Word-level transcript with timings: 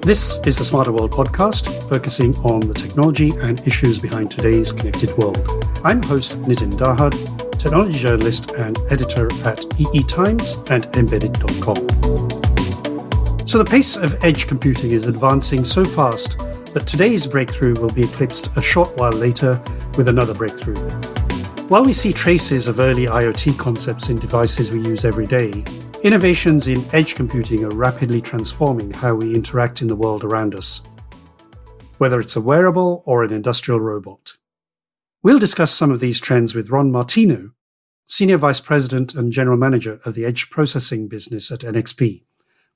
This 0.00 0.38
is 0.44 0.58
the 0.58 0.64
Smarter 0.64 0.90
World 0.90 1.12
podcast, 1.12 1.68
focusing 1.88 2.34
on 2.38 2.60
the 2.60 2.74
technology 2.74 3.30
and 3.42 3.64
issues 3.66 3.98
behind 3.98 4.30
today's 4.30 4.72
connected 4.72 5.16
world. 5.18 5.38
I'm 5.84 6.02
host 6.02 6.42
Nitin 6.42 6.72
Dahad, 6.72 7.12
technology 7.58 7.98
journalist 7.98 8.52
and 8.52 8.76
editor 8.90 9.28
at 9.46 9.64
EE 9.78 10.02
Times 10.04 10.56
and 10.70 10.86
embedded.com. 10.96 11.76
So, 13.46 13.58
the 13.58 13.66
pace 13.68 13.96
of 13.96 14.24
edge 14.24 14.48
computing 14.48 14.90
is 14.90 15.06
advancing 15.06 15.64
so 15.64 15.84
fast 15.84 16.38
that 16.74 16.86
today's 16.86 17.26
breakthrough 17.26 17.74
will 17.80 17.90
be 17.90 18.02
eclipsed 18.02 18.56
a 18.56 18.62
short 18.62 18.96
while 18.98 19.12
later 19.12 19.62
with 19.96 20.08
another 20.08 20.34
breakthrough. 20.34 21.17
While 21.68 21.84
we 21.84 21.92
see 21.92 22.14
traces 22.14 22.66
of 22.66 22.80
early 22.80 23.04
IoT 23.04 23.58
concepts 23.58 24.08
in 24.08 24.18
devices 24.18 24.72
we 24.72 24.80
use 24.80 25.04
every 25.04 25.26
day, 25.26 25.62
innovations 26.02 26.66
in 26.66 26.82
edge 26.94 27.14
computing 27.14 27.62
are 27.62 27.76
rapidly 27.76 28.22
transforming 28.22 28.90
how 28.90 29.14
we 29.14 29.34
interact 29.34 29.82
in 29.82 29.88
the 29.88 29.94
world 29.94 30.24
around 30.24 30.54
us, 30.54 30.80
whether 31.98 32.20
it's 32.20 32.36
a 32.36 32.40
wearable 32.40 33.02
or 33.04 33.22
an 33.22 33.34
industrial 33.34 33.80
robot. 33.80 34.32
We'll 35.22 35.38
discuss 35.38 35.70
some 35.70 35.90
of 35.90 36.00
these 36.00 36.20
trends 36.20 36.54
with 36.54 36.70
Ron 36.70 36.90
Martino, 36.90 37.50
Senior 38.06 38.38
Vice 38.38 38.60
President 38.60 39.14
and 39.14 39.30
General 39.30 39.58
Manager 39.58 40.00
of 40.06 40.14
the 40.14 40.24
Edge 40.24 40.48
Processing 40.48 41.06
business 41.06 41.52
at 41.52 41.60
NXP. 41.60 42.22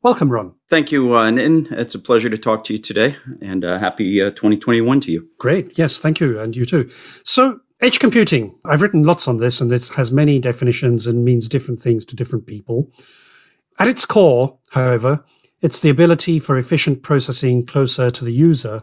Welcome, 0.02 0.30
Ron. 0.30 0.56
Thank 0.68 0.92
you, 0.92 1.14
uh, 1.14 1.30
Nitin. 1.30 1.72
It's 1.72 1.94
a 1.94 1.98
pleasure 1.98 2.28
to 2.28 2.36
talk 2.36 2.64
to 2.64 2.74
you 2.74 2.78
today, 2.78 3.16
and 3.40 3.64
uh, 3.64 3.78
happy 3.78 4.20
uh, 4.20 4.30
2021 4.30 5.00
to 5.00 5.12
you. 5.12 5.28
Great. 5.38 5.78
Yes, 5.78 5.98
thank 5.98 6.20
you, 6.20 6.38
and 6.38 6.54
you 6.54 6.66
too. 6.66 6.90
So, 7.24 7.60
edge 7.82 7.98
computing. 7.98 8.54
I've 8.64 8.80
written 8.80 9.02
lots 9.02 9.26
on 9.26 9.38
this, 9.38 9.60
and 9.60 9.70
this 9.70 9.88
has 9.96 10.12
many 10.12 10.38
definitions 10.38 11.06
and 11.06 11.24
means 11.24 11.48
different 11.48 11.82
things 11.82 12.04
to 12.06 12.16
different 12.16 12.46
people. 12.46 12.90
At 13.78 13.88
its 13.88 14.06
core, 14.06 14.58
however, 14.70 15.24
it's 15.60 15.80
the 15.80 15.90
ability 15.90 16.38
for 16.38 16.56
efficient 16.56 17.02
processing 17.02 17.66
closer 17.66 18.10
to 18.10 18.24
the 18.24 18.32
user, 18.32 18.82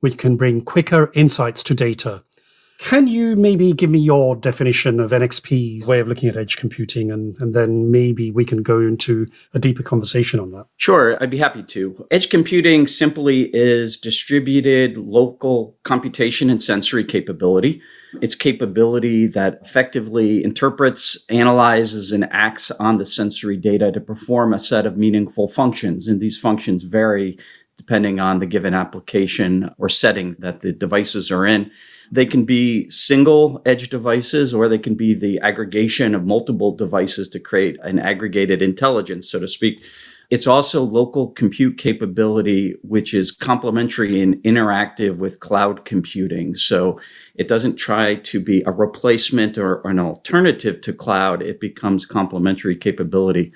which 0.00 0.18
can 0.18 0.36
bring 0.36 0.60
quicker 0.60 1.10
insights 1.14 1.62
to 1.64 1.74
data 1.74 2.22
can 2.78 3.06
you 3.06 3.36
maybe 3.36 3.72
give 3.72 3.90
me 3.90 3.98
your 3.98 4.34
definition 4.36 5.00
of 5.00 5.12
NXP's 5.12 5.86
way 5.86 6.00
of 6.00 6.08
looking 6.08 6.28
at 6.28 6.36
edge 6.36 6.56
computing 6.56 7.10
and, 7.10 7.36
and 7.38 7.54
then 7.54 7.90
maybe 7.90 8.30
we 8.30 8.44
can 8.44 8.62
go 8.62 8.80
into 8.80 9.26
a 9.54 9.58
deeper 9.58 9.82
conversation 9.82 10.40
on 10.40 10.50
that? 10.52 10.66
Sure, 10.76 11.16
I'd 11.22 11.30
be 11.30 11.38
happy 11.38 11.62
to. 11.62 12.06
Edge 12.10 12.30
computing 12.30 12.86
simply 12.86 13.54
is 13.54 13.96
distributed 13.96 14.98
local 14.98 15.76
computation 15.84 16.50
and 16.50 16.60
sensory 16.60 17.04
capability. 17.04 17.80
It's 18.20 18.34
capability 18.34 19.26
that 19.28 19.60
effectively 19.64 20.44
interprets, 20.44 21.24
analyzes, 21.30 22.12
and 22.12 22.28
acts 22.32 22.70
on 22.72 22.98
the 22.98 23.06
sensory 23.06 23.56
data 23.56 23.90
to 23.92 24.00
perform 24.00 24.52
a 24.52 24.58
set 24.58 24.86
of 24.86 24.96
meaningful 24.96 25.48
functions. 25.48 26.06
And 26.06 26.20
these 26.20 26.38
functions 26.38 26.82
vary 26.82 27.38
depending 27.76 28.20
on 28.20 28.38
the 28.38 28.46
given 28.46 28.74
application 28.74 29.70
or 29.78 29.88
setting 29.88 30.36
that 30.38 30.60
the 30.60 30.72
devices 30.72 31.30
are 31.30 31.44
in. 31.44 31.70
They 32.10 32.26
can 32.26 32.44
be 32.44 32.88
single 32.90 33.62
edge 33.66 33.88
devices 33.88 34.54
or 34.54 34.68
they 34.68 34.78
can 34.78 34.94
be 34.94 35.14
the 35.14 35.38
aggregation 35.40 36.14
of 36.14 36.24
multiple 36.24 36.74
devices 36.74 37.28
to 37.30 37.40
create 37.40 37.78
an 37.82 37.98
aggregated 37.98 38.62
intelligence, 38.62 39.30
so 39.30 39.40
to 39.40 39.48
speak. 39.48 39.84
It's 40.30 40.46
also 40.46 40.82
local 40.82 41.28
compute 41.28 41.78
capability, 41.78 42.74
which 42.82 43.14
is 43.14 43.30
complementary 43.30 44.20
and 44.20 44.36
interactive 44.36 45.18
with 45.18 45.40
cloud 45.40 45.84
computing. 45.84 46.56
So 46.56 46.98
it 47.34 47.46
doesn't 47.46 47.76
try 47.76 48.16
to 48.16 48.40
be 48.40 48.62
a 48.64 48.72
replacement 48.72 49.58
or, 49.58 49.76
or 49.82 49.90
an 49.90 49.98
alternative 49.98 50.80
to 50.82 50.92
cloud. 50.92 51.42
It 51.42 51.60
becomes 51.60 52.06
complementary 52.06 52.76
capability. 52.76 53.52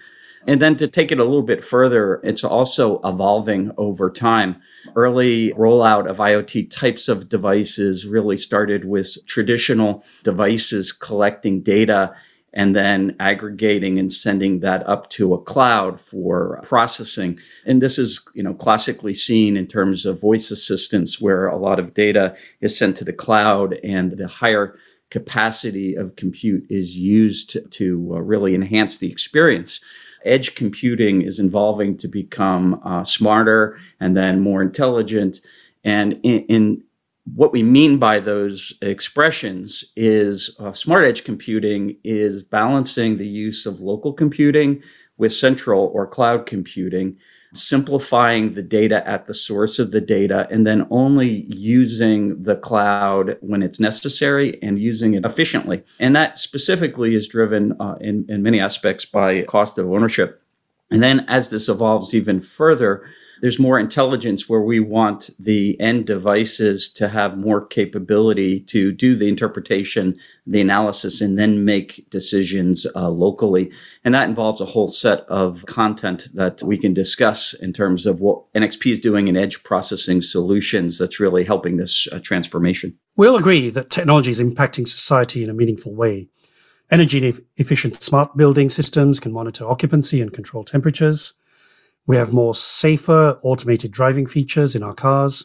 And 0.49 0.63
then 0.63 0.77
to 0.77 0.89
take 0.89 1.13
it 1.13 1.21
a 1.21 1.25
little 1.25 1.43
bit 1.43 1.63
further, 1.63 2.23
it's 2.25 2.43
also 2.43 3.01
evolving 3.05 3.71
over 3.77 4.11
time. 4.11 4.57
Early 4.97 5.53
rollout 5.53 6.09
of 6.09 6.17
IoT 6.17 6.71
types 6.71 7.07
of 7.07 7.29
devices 7.29 8.07
really 8.07 8.39
started 8.39 8.87
with 8.87 9.19
traditional 9.27 10.03
devices 10.23 10.91
collecting 10.91 11.61
data 11.61 12.17
and 12.55 12.75
then 12.75 13.15
aggregating 13.21 13.99
and 13.99 14.11
sending 14.11 14.61
that 14.61 14.89
up 14.89 15.11
to 15.11 15.35
a 15.35 15.43
cloud 15.43 16.01
for 16.01 16.61
processing. 16.63 17.39
And 17.67 17.83
this 17.83 17.99
is, 17.99 18.27
you 18.35 18.43
know, 18.43 18.55
classically 18.55 19.13
seen 19.13 19.55
in 19.55 19.67
terms 19.67 20.07
of 20.07 20.19
voice 20.19 20.51
assistants 20.51 21.21
where 21.21 21.47
a 21.47 21.59
lot 21.59 21.79
of 21.79 21.93
data 21.93 22.35
is 22.63 22.77
sent 22.77 22.97
to 22.97 23.05
the 23.05 23.13
cloud 23.13 23.79
and 23.85 24.13
the 24.13 24.27
higher 24.27 24.79
capacity 25.11 25.95
of 25.95 26.17
compute 26.17 26.65
is 26.71 26.97
used 26.97 27.51
to, 27.51 27.61
to 27.61 28.15
uh, 28.15 28.19
really 28.21 28.55
enhance 28.55 28.97
the 28.97 29.13
experience 29.13 29.81
edge 30.25 30.55
computing 30.55 31.23
is 31.23 31.39
evolving 31.39 31.97
to 31.99 32.09
become 32.09 32.81
uh, 32.85 33.05
smarter 33.05 33.79
and 34.01 34.17
then 34.17 34.41
more 34.41 34.63
intelligent. 34.63 35.41
And 35.85 36.15
in, 36.23 36.41
in, 36.47 36.83
what 37.35 37.53
we 37.53 37.63
mean 37.63 37.99
by 37.99 38.21
those 38.21 38.73
expressions 38.81 39.93
is 39.97 40.57
uh, 40.61 40.73
smart 40.73 41.05
edge 41.05 41.25
computing 41.25 41.97
is 42.03 42.43
balancing 42.43 43.19
the 43.19 43.29
use 43.29 43.67
of 43.67 43.81
local 43.81 44.13
computing 44.15 44.83
with 45.19 45.35
central 45.35 45.91
or 45.93 46.07
cloud 46.07 46.47
computing 46.47 47.19
simplifying 47.55 48.55
the 48.55 48.63
data 48.63 49.07
at 49.09 49.27
the 49.27 49.35
source 49.35 49.79
of 49.79 49.91
the 49.91 50.01
data, 50.01 50.47
and 50.51 50.67
then 50.67 50.87
only 50.91 51.45
using 51.49 52.43
the 52.43 52.57
cloud 52.57 53.37
when 53.41 53.63
it's 53.63 53.81
necessary 53.81 54.63
and 54.63 54.79
using 54.79 55.15
it 55.15 55.25
efficiently. 55.25 55.83
And 55.99 56.15
that 56.15 56.39
specifically 56.39 57.15
is 57.15 57.29
driven 57.29 57.75
uh, 57.81 57.97
in, 58.01 58.27
in 58.29 58.43
many 58.43 58.61
aspects 58.61 59.05
by 59.05 59.43
cost 59.43 59.79
of 59.79 59.91
ownership. 59.91 60.43
And 60.91 61.03
then 61.03 61.25
as 61.29 61.51
this 61.51 61.69
evolves 61.69 62.15
even 62.15 62.41
further, 62.41 63.05
there's 63.41 63.59
more 63.59 63.79
intelligence 63.79 64.49
where 64.49 64.61
we 64.61 64.81
want 64.81 65.31
the 65.39 65.79
end 65.81 66.07
devices 66.07 66.91
to 66.95 67.09
have 67.09 67.39
more 67.39 67.65
capability 67.65 68.61
to 68.61 68.93
do 68.93 69.15
the 69.15 69.29
interpretation, 69.29 70.19
the 70.47 70.61
analysis, 70.61 71.21
and 71.21 71.39
then 71.39 71.65
make 71.65 72.09
decisions 72.11 72.87
uh, 72.95 73.09
locally. 73.09 73.71
And 74.05 74.15
that 74.15 74.29
involves 74.29 74.61
a 74.61 74.67
whole 74.67 74.89
set 74.89 75.21
of 75.29 75.67
content 75.67 76.29
that 76.35 76.63
we 76.63 76.79
can 76.79 76.95
discuss 76.95 77.55
in 77.55 77.73
terms 77.73 78.07
of 78.07 78.21
what 78.21 78.53
NXP 78.55 78.93
is 78.93 79.01
doing 79.01 79.29
in 79.29 79.37
edge 79.37 79.63
processing 79.63 80.23
solutions 80.23 80.99
that's 80.99 81.21
really 81.21 81.45
helping 81.45 81.77
this 81.77 82.09
uh, 82.13 82.19
transformation. 82.21 82.99
We'll 83.17 83.37
agree 83.37 83.71
that 83.71 83.91
technology 83.91 84.31
is 84.31 84.41
impacting 84.41 84.87
society 84.87 85.43
in 85.43 85.51
a 85.51 85.55
meaningful 85.55 85.95
way. 85.95 86.29
Energy 86.91 87.35
efficient 87.59 88.03
smart 88.03 88.37
building 88.37 88.71
systems 88.71 89.21
can 89.21 89.33
monitor 89.33 89.69
occupancy 89.69 90.23
and 90.23 90.33
control 90.33 90.65
temperatures. 90.65 91.35
We 92.09 92.17
have 92.17 92.33
more 92.33 92.55
safer 92.55 93.39
automated 93.43 93.93
driving 93.93 94.27
features 94.27 94.75
in 94.75 94.83
our 94.83 94.95
cars. 94.95 95.45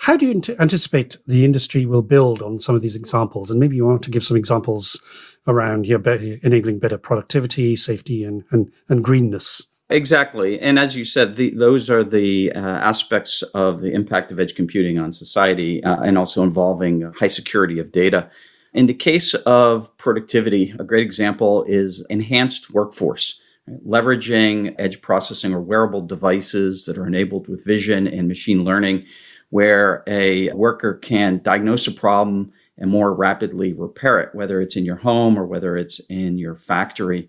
How 0.00 0.14
do 0.14 0.26
you 0.26 0.42
anticipate 0.58 1.16
the 1.26 1.42
industry 1.42 1.86
will 1.86 2.02
build 2.02 2.42
on 2.42 2.58
some 2.58 2.74
of 2.74 2.82
these 2.82 2.96
examples? 2.96 3.50
And 3.50 3.58
maybe 3.58 3.76
you 3.76 3.86
want 3.86 4.02
to 4.02 4.10
give 4.10 4.22
some 4.22 4.36
examples 4.36 5.00
around 5.46 5.86
enabling 5.86 6.80
better 6.80 6.98
productivity, 6.98 7.76
safety, 7.76 8.24
and, 8.24 8.44
and, 8.50 8.70
and 8.90 9.02
greenness. 9.02 9.64
Exactly. 9.88 10.60
And 10.60 10.78
as 10.78 10.94
you 10.96 11.06
said, 11.06 11.36
the, 11.36 11.50
those 11.54 11.88
are 11.88 12.04
the 12.04 12.52
uh, 12.52 12.58
aspects 12.58 13.40
of 13.54 13.80
the 13.80 13.94
impact 13.94 14.30
of 14.30 14.38
edge 14.38 14.54
computing 14.54 14.98
on 14.98 15.14
society 15.14 15.82
uh, 15.82 16.02
and 16.02 16.18
also 16.18 16.42
involving 16.42 17.10
high 17.18 17.28
security 17.28 17.78
of 17.78 17.90
data. 17.90 18.28
In 18.74 18.84
the 18.84 18.92
case 18.92 19.32
of 19.32 19.96
productivity, 19.96 20.74
a 20.78 20.84
great 20.84 21.04
example 21.04 21.64
is 21.64 22.04
enhanced 22.10 22.74
workforce 22.74 23.40
leveraging 23.68 24.74
edge 24.78 25.02
processing 25.02 25.52
or 25.52 25.60
wearable 25.60 26.02
devices 26.02 26.84
that 26.84 26.98
are 26.98 27.06
enabled 27.06 27.48
with 27.48 27.64
vision 27.64 28.06
and 28.06 28.28
machine 28.28 28.64
learning, 28.64 29.04
where 29.50 30.02
a 30.06 30.52
worker 30.52 30.94
can 30.94 31.40
diagnose 31.42 31.86
a 31.86 31.92
problem 31.92 32.52
and 32.78 32.90
more 32.90 33.14
rapidly 33.14 33.72
repair 33.72 34.20
it, 34.20 34.34
whether 34.34 34.60
it's 34.60 34.76
in 34.76 34.84
your 34.84 34.96
home 34.96 35.38
or 35.38 35.46
whether 35.46 35.76
it's 35.76 36.00
in 36.08 36.38
your 36.38 36.54
factory. 36.54 37.28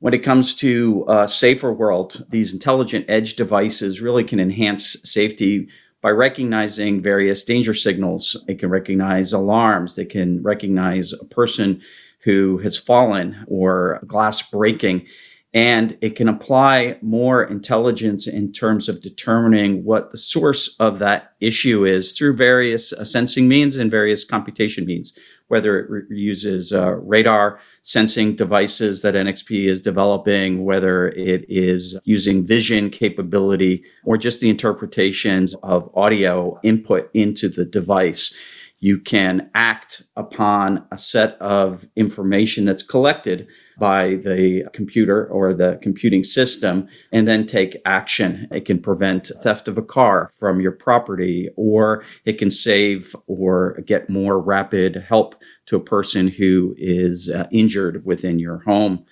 When 0.00 0.14
it 0.14 0.22
comes 0.22 0.54
to 0.56 1.04
a 1.08 1.26
safer 1.26 1.72
world, 1.72 2.24
these 2.28 2.52
intelligent 2.52 3.06
edge 3.08 3.34
devices 3.34 4.00
really 4.00 4.24
can 4.24 4.38
enhance 4.38 4.96
safety 5.02 5.68
by 6.00 6.10
recognizing 6.10 7.02
various 7.02 7.42
danger 7.42 7.74
signals. 7.74 8.36
It 8.46 8.60
can 8.60 8.68
recognize 8.70 9.32
alarms. 9.32 9.96
They 9.96 10.04
can 10.04 10.42
recognize 10.42 11.12
a 11.12 11.24
person 11.24 11.80
who 12.20 12.58
has 12.58 12.78
fallen 12.78 13.44
or 13.48 14.00
glass 14.06 14.48
breaking 14.48 15.06
and 15.54 15.96
it 16.02 16.14
can 16.14 16.28
apply 16.28 16.98
more 17.00 17.42
intelligence 17.42 18.26
in 18.26 18.52
terms 18.52 18.88
of 18.88 19.00
determining 19.00 19.82
what 19.82 20.12
the 20.12 20.18
source 20.18 20.76
of 20.78 20.98
that 20.98 21.32
issue 21.40 21.86
is 21.86 22.16
through 22.16 22.36
various 22.36 22.92
uh, 22.92 23.02
sensing 23.02 23.48
means 23.48 23.76
and 23.76 23.90
various 23.90 24.24
computation 24.24 24.84
means, 24.84 25.16
whether 25.46 25.78
it 25.78 25.88
re- 25.88 26.02
uses 26.10 26.70
uh, 26.70 26.96
radar 26.96 27.58
sensing 27.80 28.36
devices 28.36 29.00
that 29.00 29.14
NXP 29.14 29.68
is 29.68 29.80
developing, 29.80 30.66
whether 30.66 31.08
it 31.08 31.46
is 31.48 31.98
using 32.04 32.46
vision 32.46 32.90
capability 32.90 33.82
or 34.04 34.18
just 34.18 34.42
the 34.42 34.50
interpretations 34.50 35.54
of 35.62 35.90
audio 35.94 36.60
input 36.62 37.08
into 37.14 37.48
the 37.48 37.64
device. 37.64 38.34
You 38.80 39.00
can 39.00 39.50
act 39.54 40.02
upon 40.14 40.84
a 40.92 40.98
set 40.98 41.40
of 41.40 41.88
information 41.96 42.66
that's 42.66 42.82
collected 42.82 43.48
by 43.78 44.16
the 44.16 44.64
computer 44.72 45.26
or 45.26 45.54
the 45.54 45.78
computing 45.82 46.24
system 46.24 46.88
and 47.12 47.28
then 47.28 47.46
take 47.46 47.80
action. 47.84 48.48
It 48.50 48.64
can 48.64 48.80
prevent 48.80 49.30
theft 49.42 49.68
of 49.68 49.78
a 49.78 49.82
car 49.82 50.28
from 50.38 50.60
your 50.60 50.72
property, 50.72 51.48
or 51.56 52.04
it 52.24 52.38
can 52.38 52.50
save 52.50 53.14
or 53.26 53.80
get 53.86 54.10
more 54.10 54.40
rapid 54.40 55.04
help 55.08 55.34
to 55.66 55.76
a 55.76 55.80
person 55.80 56.28
who 56.28 56.74
is 56.78 57.30
uh, 57.30 57.46
injured 57.52 58.04
within 58.04 58.38
your 58.38 58.58
home. 58.60 59.04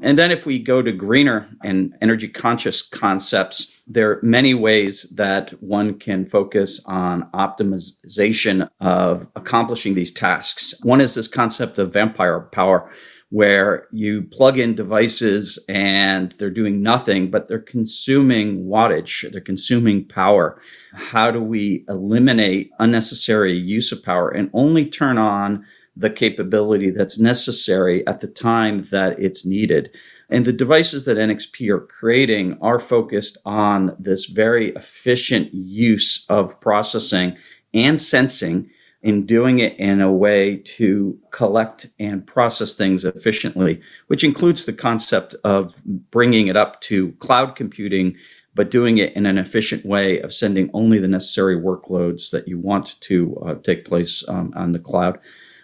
And 0.00 0.16
then 0.16 0.30
if 0.30 0.46
we 0.46 0.60
go 0.60 0.80
to 0.80 0.92
greener 0.92 1.48
and 1.64 1.92
energy 2.00 2.28
conscious 2.28 2.82
concepts, 2.82 3.80
there 3.86 4.12
are 4.12 4.20
many 4.22 4.54
ways 4.54 5.10
that 5.16 5.60
one 5.60 5.98
can 5.98 6.24
focus 6.24 6.80
on 6.86 7.28
optimization 7.32 8.68
of 8.80 9.26
accomplishing 9.34 9.94
these 9.94 10.12
tasks. 10.12 10.74
One 10.84 11.00
is 11.00 11.14
this 11.14 11.26
concept 11.26 11.80
of 11.80 11.92
vampire 11.92 12.40
power, 12.40 12.90
where 13.30 13.86
you 13.92 14.22
plug 14.22 14.58
in 14.58 14.74
devices 14.74 15.58
and 15.68 16.34
they're 16.38 16.50
doing 16.50 16.82
nothing, 16.82 17.30
but 17.30 17.46
they're 17.46 17.58
consuming 17.58 18.64
wattage, 18.64 19.30
they're 19.30 19.40
consuming 19.40 20.04
power. 20.06 20.60
How 20.94 21.30
do 21.30 21.42
we 21.42 21.84
eliminate 21.88 22.70
unnecessary 22.78 23.56
use 23.56 23.92
of 23.92 24.02
power 24.02 24.30
and 24.30 24.50
only 24.54 24.86
turn 24.86 25.18
on 25.18 25.64
the 25.94 26.08
capability 26.08 26.90
that's 26.90 27.18
necessary 27.18 28.06
at 28.06 28.20
the 28.20 28.28
time 28.28 28.84
that 28.84 29.18
it's 29.18 29.44
needed? 29.44 29.94
And 30.30 30.44
the 30.44 30.52
devices 30.52 31.04
that 31.04 31.18
NXP 31.18 31.68
are 31.70 31.80
creating 31.80 32.58
are 32.62 32.80
focused 32.80 33.36
on 33.44 33.94
this 33.98 34.26
very 34.26 34.70
efficient 34.70 35.52
use 35.52 36.24
of 36.30 36.58
processing 36.60 37.36
and 37.74 38.00
sensing 38.00 38.70
in 39.08 39.24
doing 39.24 39.58
it 39.58 39.74
in 39.80 40.02
a 40.02 40.12
way 40.12 40.56
to 40.58 41.18
collect 41.30 41.88
and 41.98 42.26
process 42.26 42.74
things 42.74 43.06
efficiently, 43.06 43.80
which 44.08 44.22
includes 44.22 44.66
the 44.66 44.72
concept 44.72 45.34
of 45.44 45.82
bringing 46.10 46.48
it 46.48 46.58
up 46.58 46.78
to 46.82 47.12
cloud 47.12 47.56
computing, 47.56 48.14
but 48.54 48.70
doing 48.70 48.98
it 48.98 49.14
in 49.14 49.24
an 49.24 49.38
efficient 49.38 49.86
way 49.86 50.20
of 50.20 50.34
sending 50.34 50.68
only 50.74 50.98
the 50.98 51.08
necessary 51.08 51.56
workloads 51.56 52.30
that 52.32 52.46
you 52.46 52.58
want 52.58 53.00
to 53.00 53.34
uh, 53.46 53.54
take 53.54 53.86
place 53.86 54.22
um, 54.28 54.52
on 54.54 54.72
the 54.72 54.78
cloud. 54.78 55.18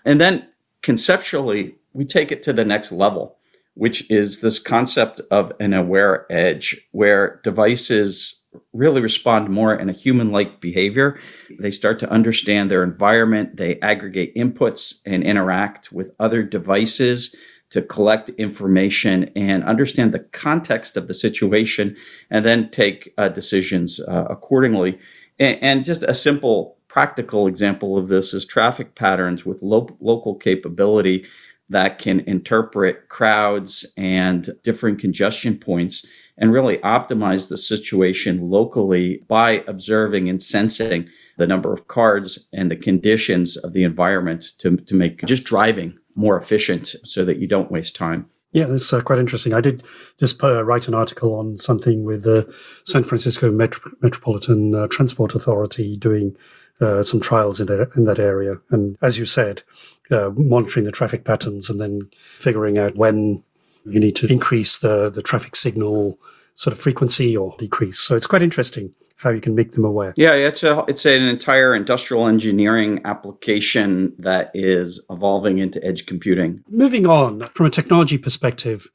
And 0.07 0.19
then 0.19 0.49
conceptually, 0.81 1.75
we 1.93 2.07
take 2.07 2.33
it 2.33 2.43
to 2.45 2.53
the 2.55 2.65
next 2.65 2.93
level, 2.93 3.37
which 3.75 4.11
is 4.11 4.41
this 4.41 4.59
concept 4.59 5.21
of 5.31 5.53
an 5.61 5.75
aware 5.75 6.25
edge 6.33 6.81
where 6.93 7.41
devices 7.45 8.44
really 8.73 9.01
respond 9.01 9.49
more 9.49 9.75
in 9.75 9.89
a 9.89 9.93
human 9.93 10.31
like 10.31 10.61
behavior. 10.61 11.19
They 11.59 11.71
start 11.71 11.99
to 12.01 12.11
understand 12.11 12.71
their 12.71 12.83
environment, 12.83 13.57
they 13.57 13.79
aggregate 13.81 14.35
inputs 14.35 15.01
and 15.07 15.23
interact 15.23 15.93
with 15.93 16.13
other 16.19 16.43
devices 16.43 17.35
to 17.71 17.83
collect 17.83 18.29
information 18.31 19.31
and 19.35 19.65
understand 19.65 20.13
the 20.13 20.21
context 20.21 20.97
of 20.97 21.09
the 21.09 21.15
situation 21.15 21.97
and 22.31 22.45
then 22.45 22.71
take 22.71 23.13
uh, 23.19 23.29
decisions 23.29 24.01
uh, 24.01 24.27
accordingly. 24.31 24.99
And, 25.39 25.59
and, 25.61 25.85
just 25.85 26.05
a 26.05 26.15
simple 26.15 26.77
practical 26.87 27.49
example 27.49 27.99
of 27.99 28.07
this 28.07 28.33
is 28.33 28.47
traffic 28.47 28.95
patterns 28.95 29.45
with 29.45 29.61
lo- 29.61 29.97
local 30.01 30.37
capability 30.37 31.27
that 31.69 31.99
can 31.99 32.21
interpret 32.21 33.09
crowds 33.09 33.87
and 33.97 34.51
different 34.63 34.99
congestion 34.99 35.59
points 35.59 36.07
and 36.37 36.53
really 36.53 36.79
optimize 36.79 37.49
the 37.49 37.57
situation 37.57 38.51
locally 38.51 39.23
by 39.29 39.65
observing 39.67 40.29
and 40.29 40.43
sensing 40.43 41.09
the 41.39 41.47
number 41.47 41.73
of 41.73 41.89
cars 41.89 42.49
and 42.53 42.71
the 42.71 42.77
conditions 42.77 43.57
of 43.57 43.73
the 43.73 43.85
environment 43.85 44.53
to, 44.59 44.77
to 44.77 44.95
make 44.95 45.25
just 45.25 45.45
driving 45.45 45.97
more 46.15 46.37
efficient 46.37 46.95
so 47.05 47.25
that 47.25 47.39
you 47.39 47.47
don't 47.47 47.71
waste 47.71 47.97
time. 47.97 48.29
Yeah, 48.53 48.67
that's 48.67 48.93
uh, 48.93 49.01
quite 49.01 49.19
interesting. 49.19 49.53
I 49.53 49.61
did 49.61 49.83
just 50.19 50.43
uh, 50.43 50.63
write 50.65 50.87
an 50.87 50.95
article 50.95 51.35
on 51.35 51.57
something 51.57 52.05
with 52.05 52.23
the 52.23 52.53
San 52.85 53.03
Francisco 53.03 53.51
Metro- 53.51 53.91
Metropolitan 54.01 54.77
uh, 54.77 54.87
Transport 54.87 55.35
Authority 55.35 55.97
doing 55.97 56.37
uh, 56.81 57.03
some 57.03 57.21
trials 57.21 57.61
in 57.61 57.67
that 57.67 57.91
in 57.97 58.05
that 58.05 58.19
area, 58.19 58.59
and 58.71 58.97
as 59.01 59.19
you 59.19 59.27
said, 59.27 59.63
uh, 60.11 60.31
monitoring 60.35 60.85
the 60.85 60.93
traffic 60.93 61.25
patterns 61.25 61.71
and 61.71 61.81
then 61.81 62.09
figuring 62.37 62.79
out 62.79 62.97
when 62.97 63.43
you 63.87 64.01
need 64.01 64.17
to 64.17 64.27
increase 64.27 64.79
the, 64.79 65.11
the 65.11 65.23
traffic 65.23 65.57
signal 65.57 66.19
sort 66.55 66.73
of 66.73 66.81
frequency 66.81 67.37
or 67.37 67.55
decrease. 67.59 67.99
So 67.99 68.17
it's 68.17 68.27
quite 68.27 68.43
interesting 68.43 68.95
how 69.17 69.31
you 69.31 69.41
can 69.41 69.55
make 69.55 69.73
them 69.73 69.85
aware. 69.85 70.13
Yeah, 70.17 70.35
it's 70.35 70.63
a 70.63 70.85
it's 70.89 71.07
an 71.07 71.23
entire 71.23 71.75
industrial 71.75 72.27
engineering 72.27 73.01
application 73.05 74.15
that 74.19 74.51
is 74.55 75.01
evolving 75.11 75.59
into 75.59 75.83
edge 75.85 76.07
computing. 76.07 76.63
Moving 76.69 77.07
on 77.07 77.49
from 77.55 77.67
a 77.67 77.71
technology 77.71 78.19
perspective, 78.19 78.89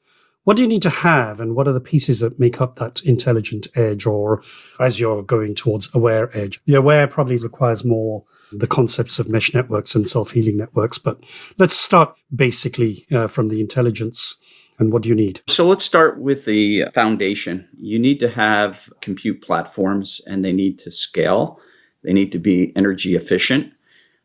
what 0.50 0.56
do 0.56 0.64
you 0.64 0.68
need 0.68 0.82
to 0.82 0.90
have 0.90 1.40
and 1.40 1.54
what 1.54 1.68
are 1.68 1.72
the 1.72 1.78
pieces 1.78 2.18
that 2.18 2.40
make 2.40 2.60
up 2.60 2.74
that 2.74 3.00
intelligent 3.04 3.68
edge 3.76 4.04
or 4.04 4.42
as 4.80 4.98
you're 4.98 5.22
going 5.22 5.54
towards 5.54 5.94
aware 5.94 6.36
edge? 6.36 6.60
The 6.66 6.74
aware 6.74 7.06
probably 7.06 7.36
requires 7.36 7.84
more 7.84 8.24
the 8.50 8.66
concepts 8.66 9.20
of 9.20 9.30
mesh 9.30 9.54
networks 9.54 9.94
and 9.94 10.08
self-healing 10.08 10.56
networks, 10.56 10.98
but 10.98 11.22
let's 11.58 11.74
start 11.74 12.16
basically 12.34 13.06
uh, 13.12 13.28
from 13.28 13.46
the 13.46 13.60
intelligence 13.60 14.40
and 14.80 14.92
what 14.92 15.02
do 15.02 15.08
you 15.08 15.14
need? 15.14 15.40
So 15.46 15.68
let's 15.68 15.84
start 15.84 16.18
with 16.18 16.46
the 16.46 16.86
foundation. 16.94 17.68
You 17.78 18.00
need 18.00 18.18
to 18.18 18.28
have 18.28 18.92
compute 19.00 19.42
platforms 19.42 20.20
and 20.26 20.44
they 20.44 20.52
need 20.52 20.80
to 20.80 20.90
scale. 20.90 21.60
They 22.02 22.12
need 22.12 22.32
to 22.32 22.40
be 22.40 22.72
energy 22.74 23.14
efficient. 23.14 23.72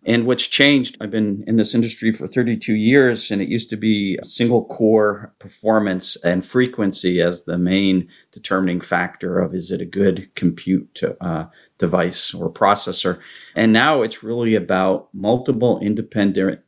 And 0.05 0.27
what's 0.27 0.47
changed, 0.47 0.97
I've 1.01 1.09
been 1.09 1.43
in 1.47 1.55
this 1.55 1.73
industry 1.73 2.11
for 2.11 2.27
32 2.27 2.75
years, 2.75 3.31
and 3.31 3.41
it 3.41 3.49
used 3.49 3.71
to 3.71 3.75
be 3.75 4.19
single 4.23 4.65
core 4.65 5.33
performance 5.39 6.15
and 6.23 6.45
frequency 6.45 7.21
as 7.21 7.45
the 7.45 7.57
main 7.57 8.07
determining 8.31 8.81
factor 8.81 9.39
of 9.39 9.55
is 9.55 9.71
it 9.71 9.81
a 9.81 9.85
good 9.85 10.29
compute 10.35 11.01
uh, 11.21 11.45
device 11.79 12.35
or 12.35 12.51
processor. 12.51 13.19
And 13.55 13.73
now 13.73 14.03
it's 14.03 14.23
really 14.23 14.53
about 14.53 15.09
multiple 15.11 15.79
independent 15.79 16.59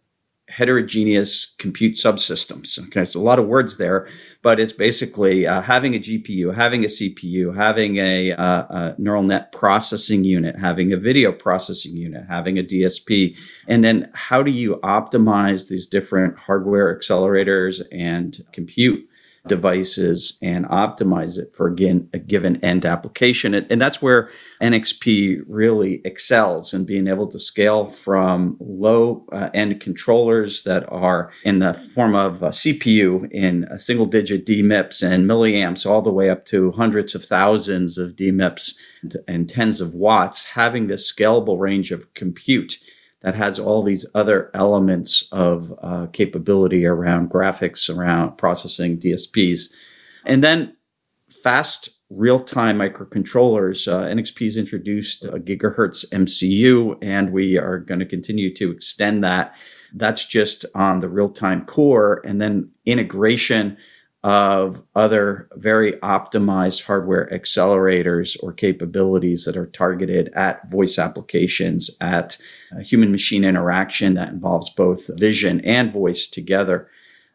heterogeneous 0.49 1.55
compute 1.57 1.95
subsystems. 1.95 2.81
Okay, 2.87 3.03
so 3.03 3.19
a 3.19 3.23
lot 3.23 3.37
of 3.37 3.47
words 3.47 3.77
there, 3.77 4.07
but 4.41 4.59
it's 4.59 4.71
basically 4.71 5.45
uh, 5.45 5.61
having 5.61 5.93
a 5.93 5.99
GPU, 5.99 6.55
having 6.55 6.83
a 6.83 6.87
CPU, 6.87 7.55
having 7.55 7.97
a, 7.97 8.31
uh, 8.31 8.63
a, 8.69 8.95
neural 8.97 9.23
net 9.23 9.51
processing 9.51 10.23
unit, 10.23 10.55
having 10.57 10.93
a 10.93 10.97
video 10.97 11.33
processing 11.33 11.97
unit, 11.97 12.23
having 12.29 12.57
a 12.57 12.63
DSP, 12.63 13.37
and 13.67 13.83
then 13.83 14.09
how 14.13 14.41
do 14.41 14.51
you 14.51 14.77
optimize 14.83 15.67
these 15.67 15.85
different 15.85 16.37
hardware 16.37 16.97
accelerators 16.97 17.81
and 17.91 18.43
compute 18.53 19.05
devices 19.47 20.37
and 20.41 20.65
optimize 20.65 21.37
it 21.37 21.53
for 21.53 21.67
again 21.67 22.09
a 22.13 22.19
given 22.19 22.63
end 22.63 22.85
application. 22.85 23.53
And, 23.53 23.77
that's 23.77 24.01
where 24.01 24.31
nxp 24.59 25.43
really 25.47 26.01
excels 26.03 26.73
in 26.73 26.83
being 26.83 27.07
able 27.07 27.27
to 27.27 27.37
scale 27.37 27.89
from 27.89 28.57
low 28.59 29.23
uh, 29.31 29.49
end 29.53 29.79
controllers 29.79 30.63
that 30.63 30.91
are 30.91 31.31
in 31.43 31.59
the 31.59 31.75
form 31.75 32.15
of 32.15 32.41
a 32.41 32.49
cpu 32.49 33.31
in 33.31 33.65
a 33.65 33.77
single 33.77 34.07
digit 34.07 34.47
dmips 34.47 35.07
and 35.07 35.29
milliamps 35.29 35.85
all 35.89 36.01
the 36.01 36.11
way 36.11 36.27
up 36.29 36.45
to 36.45 36.71
hundreds 36.71 37.13
of 37.13 37.23
thousands 37.23 37.99
of 37.99 38.15
dmips 38.15 38.73
and, 39.03 39.15
and 39.27 39.47
tens 39.47 39.79
of 39.79 39.93
watts 39.93 40.43
having 40.45 40.87
this 40.87 41.09
scalable 41.09 41.59
range 41.59 41.91
of 41.91 42.11
compute 42.15 42.77
that 43.21 43.35
has 43.35 43.59
all 43.59 43.83
these 43.83 44.05
other 44.13 44.51
elements 44.53 45.27
of 45.31 45.73
uh, 45.81 46.07
capability 46.13 46.85
around 46.85 47.29
graphics, 47.29 47.93
around 47.95 48.37
processing 48.37 48.99
DSPs. 48.99 49.71
And 50.25 50.43
then 50.43 50.75
fast 51.43 51.89
real 52.09 52.39
time 52.39 52.77
microcontrollers. 52.77 53.87
Uh, 53.91 54.05
NXP 54.05 54.45
has 54.45 54.57
introduced 54.57 55.25
a 55.25 55.39
gigahertz 55.39 56.05
MCU, 56.11 56.97
and 57.01 57.31
we 57.31 57.57
are 57.57 57.79
going 57.79 57.99
to 57.99 58.05
continue 58.05 58.53
to 58.55 58.71
extend 58.71 59.23
that. 59.23 59.55
That's 59.93 60.25
just 60.25 60.65
on 60.75 60.99
the 60.99 61.09
real 61.09 61.29
time 61.29 61.65
core, 61.65 62.21
and 62.25 62.41
then 62.41 62.71
integration 62.85 63.77
of 64.27 64.83
other 64.93 65.47
very 65.53 65.93
optimized 66.03 66.85
hardware 66.85 67.29
accelerators 67.31 68.35
or 68.43 68.51
capabilities 68.51 69.45
that 69.45 69.55
are 69.55 69.67
targeted 69.67 70.27
at 70.33 70.69
voice 70.69 70.99
applications, 70.99 71.95
at 72.01 72.37
uh, 72.75 72.79
human 72.81 73.09
machine 73.09 73.45
interaction 73.45 74.15
that 74.15 74.27
involves 74.27 74.69
both 74.69 75.17
vision 75.17 75.61
and 75.61 75.93
voice 75.93 76.27
together. 76.27 76.89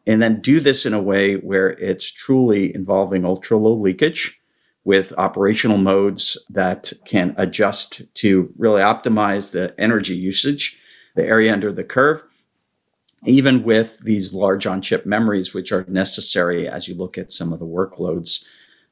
And 0.05 0.21
then 0.21 0.39
do 0.39 0.59
this 0.59 0.85
in 0.85 0.93
a 0.93 1.01
way 1.01 1.33
where 1.37 1.71
it's 1.79 2.11
truly 2.11 2.75
involving 2.75 3.25
ultra 3.25 3.57
low 3.57 3.73
leakage 3.73 4.39
with 4.83 5.13
operational 5.17 5.79
modes 5.79 6.37
that 6.51 6.93
can 7.05 7.33
adjust 7.39 8.03
to 8.13 8.53
really 8.55 8.83
optimize 8.83 9.51
the 9.51 9.73
energy 9.79 10.15
usage, 10.15 10.79
the 11.15 11.25
area 11.25 11.51
under 11.51 11.73
the 11.73 11.83
curve 11.83 12.21
even 13.25 13.63
with 13.63 13.99
these 13.99 14.33
large 14.33 14.65
on 14.65 14.81
chip 14.81 15.05
memories, 15.05 15.53
which 15.53 15.71
are 15.71 15.85
necessary 15.87 16.67
as 16.67 16.87
you 16.87 16.95
look 16.95 17.17
at 17.17 17.31
some 17.31 17.53
of 17.53 17.59
the 17.59 17.65
workloads. 17.65 18.45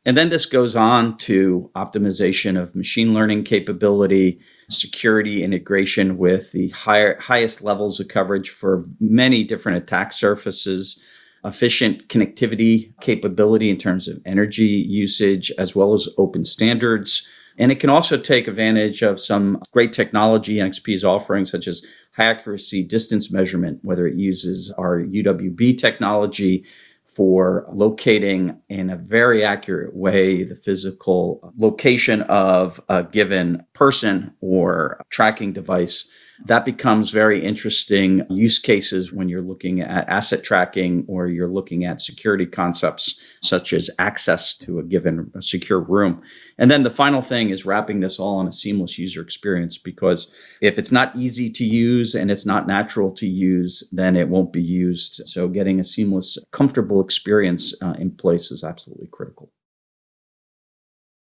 And 0.06 0.18
then 0.18 0.30
this 0.30 0.48
goes 0.48 0.76
on 0.76 1.18
to 1.20 1.70
optimization 1.76 2.60
of 2.60 2.76
machine 2.76 3.14
learning 3.14 3.44
capability, 3.44 4.40
security 4.70 5.44
integration 5.44 6.18
with 6.18 6.52
the 6.54 6.70
higher, 6.70 7.20
highest 7.20 7.62
levels 7.62 8.00
of 8.00 8.08
coverage 8.08 8.50
for 8.50 8.86
many 9.00 9.44
different 9.44 9.78
attack 9.78 10.12
surfaces, 10.12 11.00
efficient 11.44 12.08
connectivity 12.08 12.94
capability 13.02 13.70
in 13.70 13.78
terms 13.78 14.08
of 14.08 14.20
energy 14.26 14.66
usage, 14.66 15.52
as 15.60 15.76
well 15.76 15.94
as 15.94 16.10
open 16.18 16.46
standards. 16.46 17.28
And 17.62 17.72
it 17.72 17.80
can 17.80 17.92
also 17.92 18.18
take 18.18 18.48
advantage 18.48 19.04
of 19.04 19.22
some 19.22 19.62
great 19.72 19.94
technology 19.94 20.56
NXP 20.56 20.96
is 20.96 21.04
offering, 21.04 21.46
such 21.46 21.68
as 21.68 21.86
high 22.12 22.26
accuracy 22.26 22.84
distance 22.84 23.32
measurement, 23.32 23.78
whether 23.84 24.08
it 24.08 24.16
uses 24.16 24.72
our 24.80 25.00
UWB 25.00 25.78
technology 25.78 26.66
for 27.06 27.68
locating 27.72 28.60
in 28.70 28.90
a 28.90 28.96
very 28.96 29.44
accurate 29.44 29.96
way 29.96 30.44
the 30.44 30.56
physical 30.56 31.54
location 31.56 32.24
of 32.24 32.82
a 32.90 33.04
given 33.04 33.64
person 33.74 34.34
or 34.42 35.00
tracking 35.12 35.54
device 35.54 36.10
that 36.46 36.66
becomes 36.66 37.12
very 37.12 37.44
interesting 37.44 38.26
use 38.30 38.58
cases 38.58 39.12
when 39.14 39.30
you're 39.30 39.42
looking 39.42 39.82
at 39.82 40.08
asset 40.10 40.44
tracking 40.44 41.06
or 41.08 41.28
you're 41.28 41.48
looking 41.48 41.86
at 41.86 42.02
security 42.02 42.46
concepts 42.46 43.38
such 43.42 43.74
as 43.74 43.90
access 44.00 44.58
to 44.58 44.80
a 44.80 44.84
given 44.84 45.32
secure 45.42 45.80
room. 45.80 46.22
And 46.58 46.72
then 46.72 46.84
the 46.84 46.90
final 46.90 47.22
thing 47.22 47.50
is 47.50 47.66
wrapping 47.66 48.00
this 48.00 48.20
all 48.20 48.42
in 48.42 48.48
a 48.48 48.54
seamless 48.54 48.98
user 48.98 49.22
experience 49.22 49.78
because 49.78 50.32
if 50.62 50.78
it's 50.80 50.92
not 50.92 51.16
easy 51.16 51.50
to 51.52 51.64
use 51.64 52.16
and 52.16 52.32
it's 52.32 52.46
not 52.46 52.68
natural 52.68 53.12
to 53.12 53.28
use, 53.28 53.88
then 53.92 54.16
it 54.16 54.30
won't 54.30 54.54
be 54.54 54.62
used. 54.62 55.22
So 55.28 55.48
getting 55.48 55.80
a 55.80 55.84
seamless, 55.84 56.38
comfortable 56.52 57.02
experience 57.02 57.74
uh, 57.82 57.94
in 58.00 58.12
place 58.12 58.52
is 58.52 58.64
absolutely 58.64 59.08
critical. 59.12 59.52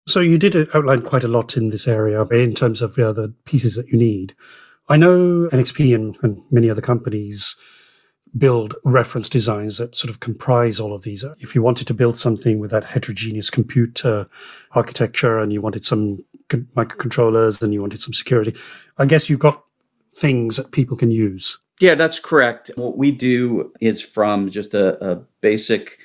So 0.07 0.21
you 0.21 0.37
did 0.37 0.55
outline 0.75 1.01
quite 1.01 1.25
a 1.25 1.29
lot 1.29 1.57
in 1.57 1.71
this 1.71 1.89
area 1.89 2.23
in 2.27 2.55
terms 2.55 2.83
of 2.83 2.99
uh, 2.99 3.13
the 3.13 3.33
pieces 3.47 3.77
that 3.77 3.89
you 3.89 3.97
need. 3.97 4.35
I 4.89 4.97
know 4.97 5.49
NXP 5.51 5.95
and, 5.95 6.17
and 6.23 6.43
many 6.51 6.69
other 6.69 6.83
companies 6.83 7.57
build 8.37 8.75
reference 8.85 9.29
designs 9.29 9.79
that 9.79 9.95
sort 9.95 10.11
of 10.11 10.21
comprise 10.21 10.81
all 10.81 10.93
of 10.93 11.03
these. 11.03 11.25
If 11.39 11.55
you 11.55 11.63
wanted 11.63 11.87
to 11.87 11.95
build 11.95 12.19
something 12.19 12.59
with 12.59 12.71
that 12.73 12.85
heterogeneous 12.85 13.49
compute 13.49 14.05
uh, 14.05 14.25
architecture 14.73 15.39
and 15.39 15.53
you 15.53 15.61
wanted 15.61 15.85
some 15.85 16.25
microcontrollers 16.51 17.63
and 17.63 17.73
you 17.73 17.81
wanted 17.81 18.03
some 18.03 18.13
security, 18.13 18.55
I 18.99 19.07
guess 19.07 19.31
you've 19.31 19.39
got 19.39 19.63
things 20.17 20.57
that 20.57 20.73
people 20.73 20.97
can 20.97 21.11
use. 21.11 21.59
Yeah, 21.81 21.95
that's 21.95 22.21
correct. 22.21 22.71
What 22.77 22.99
we 22.99 23.11
do 23.11 23.73
is 23.81 24.05
from 24.05 24.51
just 24.51 24.75
a, 24.75 25.13
a 25.13 25.17
basic 25.41 25.99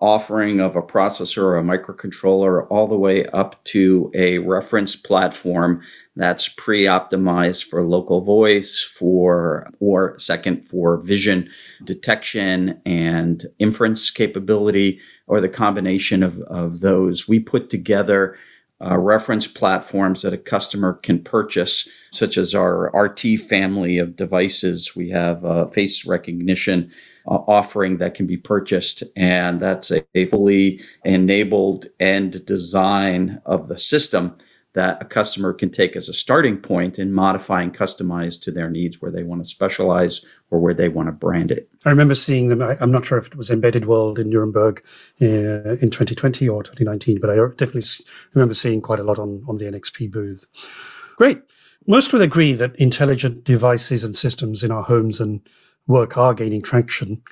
offering 0.00 0.60
of 0.60 0.76
a 0.76 0.82
processor 0.82 1.42
or 1.42 1.56
a 1.56 1.62
microcontroller 1.62 2.66
all 2.68 2.86
the 2.86 2.96
way 2.96 3.24
up 3.28 3.62
to 3.64 4.10
a 4.14 4.38
reference 4.38 4.94
platform 4.94 5.80
that's 6.16 6.48
pre-optimized 6.48 7.64
for 7.64 7.82
local 7.82 8.20
voice 8.20 8.82
for 8.82 9.70
or 9.80 10.18
second 10.18 10.62
for 10.62 10.98
vision 10.98 11.48
detection 11.84 12.78
and 12.84 13.46
inference 13.58 14.10
capability 14.10 15.00
or 15.26 15.40
the 15.40 15.48
combination 15.48 16.22
of, 16.22 16.40
of 16.42 16.80
those 16.80 17.26
we 17.26 17.40
put 17.40 17.70
together 17.70 18.36
uh, 18.84 18.98
reference 18.98 19.46
platforms 19.46 20.22
that 20.22 20.34
a 20.34 20.38
customer 20.38 20.92
can 20.92 21.18
purchase, 21.18 21.88
such 22.12 22.36
as 22.36 22.54
our 22.54 22.90
RT 22.94 23.40
family 23.40 23.96
of 23.96 24.16
devices. 24.16 24.94
We 24.94 25.08
have 25.10 25.44
a 25.44 25.66
face 25.68 26.06
recognition 26.06 26.92
uh, 27.26 27.38
offering 27.48 27.98
that 27.98 28.14
can 28.14 28.26
be 28.26 28.36
purchased, 28.36 29.02
and 29.16 29.60
that's 29.60 29.90
a, 29.90 30.04
a 30.14 30.26
fully 30.26 30.80
enabled 31.04 31.86
end 32.00 32.44
design 32.46 33.40
of 33.46 33.68
the 33.68 33.78
system 33.78 34.36
that 34.76 35.00
a 35.00 35.06
customer 35.06 35.54
can 35.54 35.70
take 35.70 35.96
as 35.96 36.06
a 36.06 36.12
starting 36.12 36.58
point 36.58 36.98
and 36.98 37.14
modify 37.14 37.62
and 37.62 37.74
customize 37.74 38.38
to 38.42 38.50
their 38.50 38.68
needs 38.68 39.00
where 39.00 39.10
they 39.10 39.22
want 39.22 39.42
to 39.42 39.48
specialize 39.48 40.22
or 40.50 40.60
where 40.60 40.74
they 40.74 40.88
want 40.90 41.08
to 41.08 41.12
brand 41.12 41.50
it. 41.50 41.66
I 41.86 41.90
remember 41.90 42.14
seeing 42.14 42.48
them. 42.48 42.60
I, 42.60 42.76
am 42.78 42.92
not 42.92 43.06
sure 43.06 43.16
if 43.16 43.28
it 43.28 43.36
was 43.36 43.50
Embedded 43.50 43.86
World 43.86 44.18
in 44.18 44.28
Nuremberg 44.28 44.84
uh, 45.22 45.80
in 45.80 45.90
2020 45.90 46.46
or 46.46 46.62
2019, 46.62 47.20
but 47.20 47.30
I 47.30 47.36
definitely 47.56 47.84
remember 48.34 48.52
seeing 48.52 48.82
quite 48.82 49.00
a 49.00 49.02
lot 49.02 49.18
on, 49.18 49.42
on 49.48 49.56
the 49.56 49.64
NXP 49.64 50.12
booth. 50.12 50.46
Great. 51.16 51.40
Most 51.86 52.12
would 52.12 52.20
agree 52.20 52.52
that 52.52 52.76
intelligent 52.76 53.44
devices 53.44 54.04
and 54.04 54.14
systems 54.14 54.62
in 54.62 54.70
our 54.70 54.82
homes 54.82 55.20
and 55.20 55.40
work 55.86 56.16
are 56.16 56.34
gaining 56.34 56.62
traction. 56.62 57.22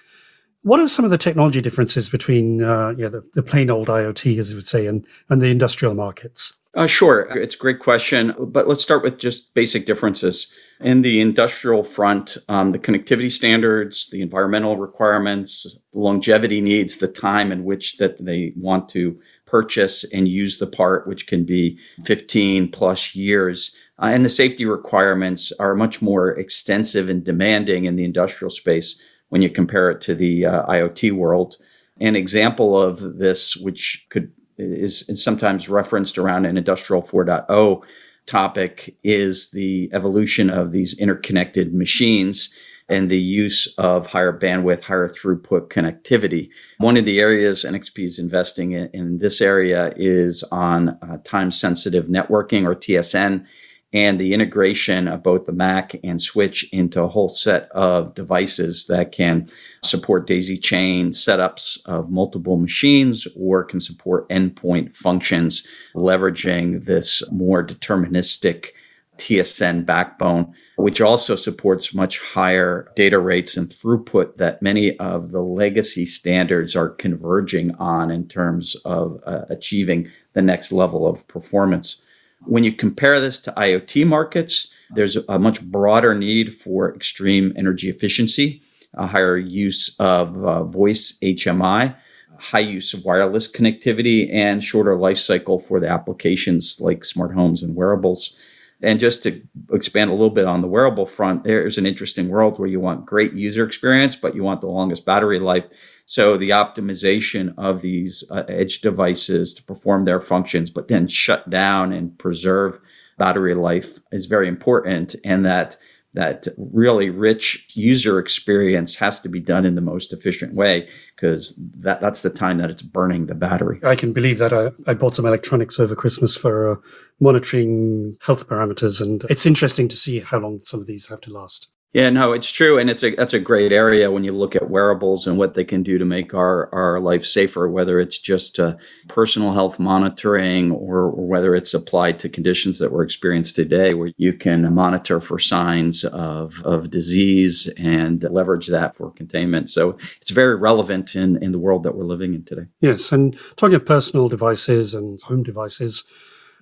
What 0.63 0.81
are 0.81 0.89
some 0.89 1.05
of 1.05 1.11
the 1.11 1.19
technology 1.19 1.61
differences 1.61 2.09
between 2.09 2.63
uh, 2.63 2.95
yeah, 2.97 3.09
the, 3.09 3.23
the 3.35 3.43
plain 3.43 3.71
old 3.71 3.89
IoT, 3.89 4.39
as 4.39 4.51
you 4.51 4.57
would 4.57 4.67
say, 4.67 4.87
and, 4.87 5.07
and 5.29 5.43
the 5.43 5.49
industrial 5.49 5.95
markets? 5.95 6.55
Uh, 6.75 6.89
sure. 6.89 7.21
It's 7.39 7.55
a 7.55 7.59
great 7.59 7.79
question, 7.79 8.35
but 8.39 8.67
let's 8.67 8.83
start 8.83 9.05
with 9.05 9.19
just 9.19 9.55
basic 9.55 9.87
differences. 9.87 10.53
In 10.81 11.03
the 11.03 11.21
industrial 11.21 11.85
front, 11.85 12.37
um, 12.49 12.73
the 12.73 12.81
connectivity 12.81 13.31
standards, 13.31 14.09
the 14.11 14.21
environmental 14.21 14.77
requirements, 14.77 15.79
longevity 15.93 16.61
needs, 16.61 16.97
the 16.97 17.07
time 17.07 17.53
in 17.53 17.63
which 17.63 17.99
that 17.99 18.25
they 18.25 18.53
want 18.57 18.89
to 18.89 19.17
purchase 19.47 20.03
and 20.13 20.27
use 20.27 20.59
the 20.59 20.67
part, 20.67 21.07
which 21.07 21.29
can 21.29 21.45
be 21.45 21.79
15 22.05 22.73
plus 22.73 23.15
years, 23.15 23.75
uh, 24.01 24.07
and 24.07 24.25
the 24.25 24.31
safety 24.31 24.65
requirements 24.65 25.53
are 25.59 25.75
much 25.75 26.03
more 26.03 26.31
extensive 26.31 27.09
and 27.09 27.25
demanding 27.25 27.85
in 27.85 27.97
the 27.97 28.05
industrial 28.05 28.51
space 28.51 29.01
when 29.29 29.43
you 29.43 29.51
compare 29.51 29.91
it 29.91 30.01
to 30.03 30.15
the 30.15 30.47
uh, 30.47 30.67
IoT 30.67 31.13
world. 31.13 31.57
An 32.01 32.17
example 32.17 32.81
of 32.81 33.19
this, 33.19 33.57
which 33.57 34.07
could 34.11 34.33
is, 34.59 35.09
is 35.09 35.23
sometimes 35.23 35.69
referenced 35.69 36.19
around 36.19 36.47
an 36.47 36.57
industrial 36.57 37.03
4.0 37.03 37.83
topic 38.27 38.97
is 39.03 39.51
the 39.51 39.91
evolution 39.93 40.49
of 40.51 40.73
these 40.73 40.99
interconnected 41.01 41.75
machines 41.75 42.55
and 42.89 43.11
the 43.11 43.19
use 43.19 43.73
of 43.79 44.07
higher 44.07 44.39
bandwidth, 44.39 44.83
higher 44.83 45.09
throughput 45.09 45.69
connectivity. 45.69 46.51
One 46.79 46.97
of 46.97 47.05
the 47.05 47.19
areas 47.19 47.65
NXP 47.65 48.05
is 48.05 48.19
investing 48.19 48.73
in, 48.73 48.91
in 48.93 49.19
this 49.19 49.41
area 49.41 49.93
is 49.97 50.45
on 50.53 50.91
uh, 50.91 51.19
time 51.25 51.51
sensitive 51.51 52.07
networking 52.07 52.65
or 52.65 52.75
TSN 52.75 53.47
and 53.95 54.19
the 54.19 54.35
integration 54.35 55.07
of 55.07 55.23
both 55.23 55.47
the 55.47 55.53
Mac 55.53 55.95
and 56.03 56.21
Switch 56.21 56.69
into 56.73 57.01
a 57.01 57.09
whole 57.09 57.29
set 57.29 57.71
of 57.71 58.13
devices 58.15 58.87
that 58.87 59.13
can 59.13 59.49
support 59.85 60.27
daisy 60.27 60.57
chain 60.57 61.11
setups 61.11 61.79
of 61.87 62.11
multiple 62.11 62.57
machines 62.57 63.29
or 63.37 63.63
can 63.63 63.79
support 63.79 64.29
endpoint 64.29 64.93
functions, 64.93 65.65
leveraging 65.95 66.85
this 66.87 67.23
more 67.31 67.65
deterministic 67.65 68.71
TSN 69.19 69.87
backbone, 69.87 70.53
which 70.75 71.01
also 71.01 71.37
supports 71.37 71.95
much 71.95 72.19
higher 72.19 72.91
data 72.97 73.21
rates 73.21 73.57
and 73.57 73.69
throughput 73.69 74.39
that 74.39 74.61
many 74.61 74.99
of 74.99 75.31
the 75.31 75.41
legacy 75.41 76.05
standards 76.05 76.75
are 76.75 76.89
converging 76.89 77.73
on 77.77 78.11
in 78.11 78.27
terms 78.27 78.75
of 78.85 79.21
uh, 79.25 79.43
achieving 79.51 80.09
the 80.33 80.43
next 80.43 80.73
level 80.73 81.07
of 81.07 81.27
performance. 81.29 82.01
When 82.47 82.65
you 82.65 82.73
compare 82.73 83.21
this 83.21 83.39
to 83.41 83.53
IoT 83.53 84.07
markets, 84.07 84.69
there's 84.91 85.17
a 85.17 85.39
much 85.39 85.63
broader 85.63 86.15
need 86.15 86.55
for 86.55 86.95
extreme 86.95 87.53
energy 87.57 87.89
efficiency, 87.89 88.63
a 88.95 89.07
higher 89.07 89.37
use 89.37 89.97
of 89.99 90.45
uh, 90.45 90.65
voice 90.65 91.19
HMI, 91.23 91.97
high 92.39 92.59
use 92.61 92.93
of 92.93 93.05
wireless 93.05 93.51
connectivity, 93.51 94.33
and 94.33 94.63
shorter 94.63 94.97
life 94.97 95.19
cycle 95.19 95.59
for 95.59 95.81
the 95.81 95.89
applications 95.89 96.81
like 96.81 97.05
smart 97.05 97.33
homes 97.33 97.63
and 97.63 97.75
wearables. 97.75 98.37
And 98.83 99.01
just 99.01 99.23
to 99.23 99.41
expand 99.73 100.11
a 100.11 100.15
little 100.15 100.31
bit 100.31 100.47
on 100.47 100.61
the 100.61 100.69
wearable 100.69 101.07
front, 101.07 101.45
there's 101.45 101.79
an 101.79 101.87
interesting 101.87 102.29
world 102.29 102.59
where 102.59 102.69
you 102.69 102.81
want 102.81 103.07
great 103.07 103.33
user 103.33 103.65
experience, 103.65 104.17
but 104.17 104.35
you 104.35 104.43
want 104.43 104.61
the 104.61 104.67
longest 104.67 105.07
battery 105.07 105.39
life. 105.41 105.65
So 106.07 106.37
the 106.37 106.51
optimization 106.51 107.55
of 107.57 107.81
these 107.81 108.25
uh, 108.31 108.43
edge 108.49 108.81
devices 108.81 109.55
to 109.55 109.63
perform 109.63 110.05
their 110.05 110.21
functions, 110.21 110.71
but 110.71 110.89
then 110.89 111.09
shut 111.09 111.49
down 111.49 111.93
and 111.93 112.19
preserve 112.19 112.79
battery 113.17 113.55
life 113.55 113.99
is 114.13 114.27
very 114.27 114.49
important. 114.49 115.17
And 115.25 115.47
that 115.47 115.77
that 116.15 116.47
really 116.57 117.11
rich 117.11 117.69
user 117.75 118.19
experience 118.19 118.95
has 118.97 119.21
to 119.21 119.29
be 119.29 119.41
done 119.41 119.67
in 119.67 119.75
the 119.75 119.81
most 119.81 120.13
efficient 120.13 120.55
way 120.55 120.89
because 121.15 121.59
that, 121.79 122.01
that's 122.01 122.23
the 122.23 122.31
time 122.31 122.59
that 122.59 122.71
it's 122.71 122.83
burning 122.83 123.27
the 123.27 123.35
battery. 123.35 123.81
I 123.83 123.97
can 123.97 124.13
believe 124.13 124.39
that. 124.39 124.53
I, 124.53 124.71
I 124.87 124.95
bought 124.95 125.17
some 125.17 125.27
electronics 125.27 125.81
over 125.81 125.97
Christmas 125.97 126.37
for 126.37 126.71
uh, 126.71 126.77
monitoring 127.21 128.17
health 128.23 128.49
parameters, 128.49 129.01
and 129.01 129.25
it's 129.29 129.45
interesting 129.45 129.89
to 129.89 129.97
see 129.97 130.21
how 130.21 130.39
long 130.39 130.61
some 130.61 130.81
of 130.81 130.87
these 130.87 131.09
have 131.09 131.21
to 131.23 131.33
last. 131.33 131.69
Yeah, 131.95 132.11
no, 132.11 132.33
it's 132.33 132.51
true, 132.51 132.77
and 132.77 132.91
it's 132.91 133.05
a 133.05 133.15
that's 133.15 133.35
a 133.35 133.39
great 133.39 133.71
area 133.71 134.11
when 134.11 134.25
you 134.25 134.33
look 134.33 134.57
at 134.57 134.69
wearables 134.69 135.29
and 135.29 135.39
what 135.39 135.55
they 135.55 135.63
can 135.63 135.85
do 135.85 135.97
to 135.97 136.05
make 136.05 136.35
our 136.35 136.69
our 136.75 136.99
life 136.99 137.25
safer. 137.25 137.69
Whether 137.69 138.01
it's 138.01 138.19
just 138.19 138.59
uh, 138.59 138.75
personal 139.07 139.53
health 139.53 139.79
monitoring 139.79 140.73
or, 140.73 141.03
or, 141.03 141.25
whether 141.25 141.55
it's 141.55 141.73
applied 141.73 142.19
to 142.19 142.29
conditions 142.29 142.81
that 142.81 142.91
we're 142.91 143.05
experiencing 143.05 143.55
today, 143.55 143.95
where 143.95 144.11
you 144.17 144.33
can 144.33 144.75
monitor 144.75 145.21
for 145.21 145.39
signs 145.39 146.05
of 146.05 146.61
of 146.65 146.91
disease 146.91 147.73
and 147.79 148.25
leverage 148.25 148.67
that 148.67 148.97
for 148.97 149.13
containment. 149.13 149.71
So 149.71 149.97
it's 150.21 150.33
very 150.33 150.57
relevant 150.57 151.15
in 151.15 151.41
in 151.45 151.53
the 151.53 151.61
world 151.61 151.85
that 151.85 151.95
we're 151.95 152.07
living 152.07 152.35
in 152.35 152.43
today. 152.43 152.67
Yes, 152.81 153.13
and 153.13 153.39
talking 153.55 153.77
of 153.77 153.87
personal 153.87 154.29
devices 154.29 154.95
and 154.95 155.23
home 155.23 155.45
devices, 155.45 156.03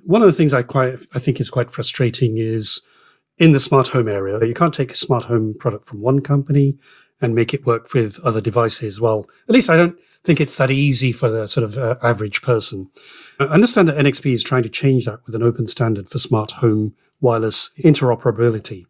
one 0.04 0.20
of 0.20 0.26
the 0.26 0.36
things 0.36 0.52
I 0.52 0.62
quite 0.62 0.98
I 1.14 1.18
think 1.18 1.40
is 1.40 1.48
quite 1.48 1.70
frustrating 1.70 2.36
is 2.36 2.82
in 3.38 3.52
the 3.52 3.60
smart 3.60 3.88
home 3.88 4.08
area. 4.08 4.44
You 4.44 4.54
can't 4.54 4.74
take 4.74 4.92
a 4.92 4.96
smart 4.96 5.24
home 5.24 5.54
product 5.58 5.86
from 5.86 6.00
one 6.00 6.20
company 6.20 6.76
and 7.20 7.34
make 7.34 7.54
it 7.54 7.66
work 7.66 7.92
with 7.94 8.18
other 8.20 8.40
devices. 8.40 9.00
Well, 9.00 9.28
at 9.48 9.54
least 9.54 9.70
I 9.70 9.76
don't 9.76 9.98
think 10.24 10.40
it's 10.40 10.56
that 10.58 10.70
easy 10.70 11.12
for 11.12 11.28
the 11.28 11.46
sort 11.46 11.64
of 11.64 11.78
uh, 11.78 11.96
average 12.02 12.42
person. 12.42 12.90
I 13.38 13.44
understand 13.44 13.88
that 13.88 13.96
NXP 13.96 14.32
is 14.32 14.44
trying 14.44 14.64
to 14.64 14.68
change 14.68 15.06
that 15.06 15.20
with 15.26 15.34
an 15.34 15.42
open 15.42 15.66
standard 15.66 16.08
for 16.08 16.18
smart 16.18 16.52
home 16.52 16.94
wireless 17.20 17.70
interoperability. 17.78 18.84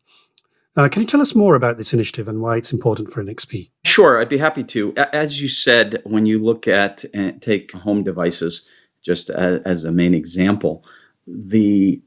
Uh, 0.75 0.89
can 0.89 1.03
you 1.03 1.07
tell 1.07 1.21
us 1.21 1.35
more 1.35 1.55
about 1.55 1.77
this 1.77 1.93
initiative 1.93 2.29
and 2.29 2.41
why 2.41 2.57
it's 2.57 2.73
important 2.73 3.13
for 3.13 3.23
NXP? 3.23 3.71
Sure, 3.85 4.19
I'd 4.19 4.31
be 4.31 4.39
happy 4.39 4.65
to. 4.65 4.95
As 4.97 5.41
you 5.41 5.49
said, 5.49 6.01
when 6.05 6.25
you 6.25 6.39
look 6.39 6.67
at 6.67 7.05
and 7.13 7.41
take 7.43 7.73
home 7.73 8.03
devices, 8.03 8.67
just 9.03 9.29
as, 9.29 9.61
as 9.67 9.85
a 9.85 9.93
main 9.93 10.15
example, 10.15 10.83
the 11.27 12.01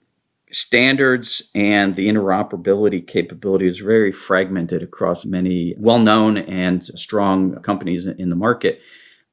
standards 0.56 1.52
and 1.54 1.96
the 1.96 2.08
interoperability 2.08 3.06
capability 3.06 3.68
is 3.68 3.80
very 3.80 4.12
fragmented 4.12 4.82
across 4.82 5.26
many 5.26 5.76
well 5.78 6.00
known 6.00 6.38
and 6.38 6.84
strong 6.84 7.56
companies 7.62 8.06
in 8.06 8.30
the 8.30 8.36
market. 8.36 8.80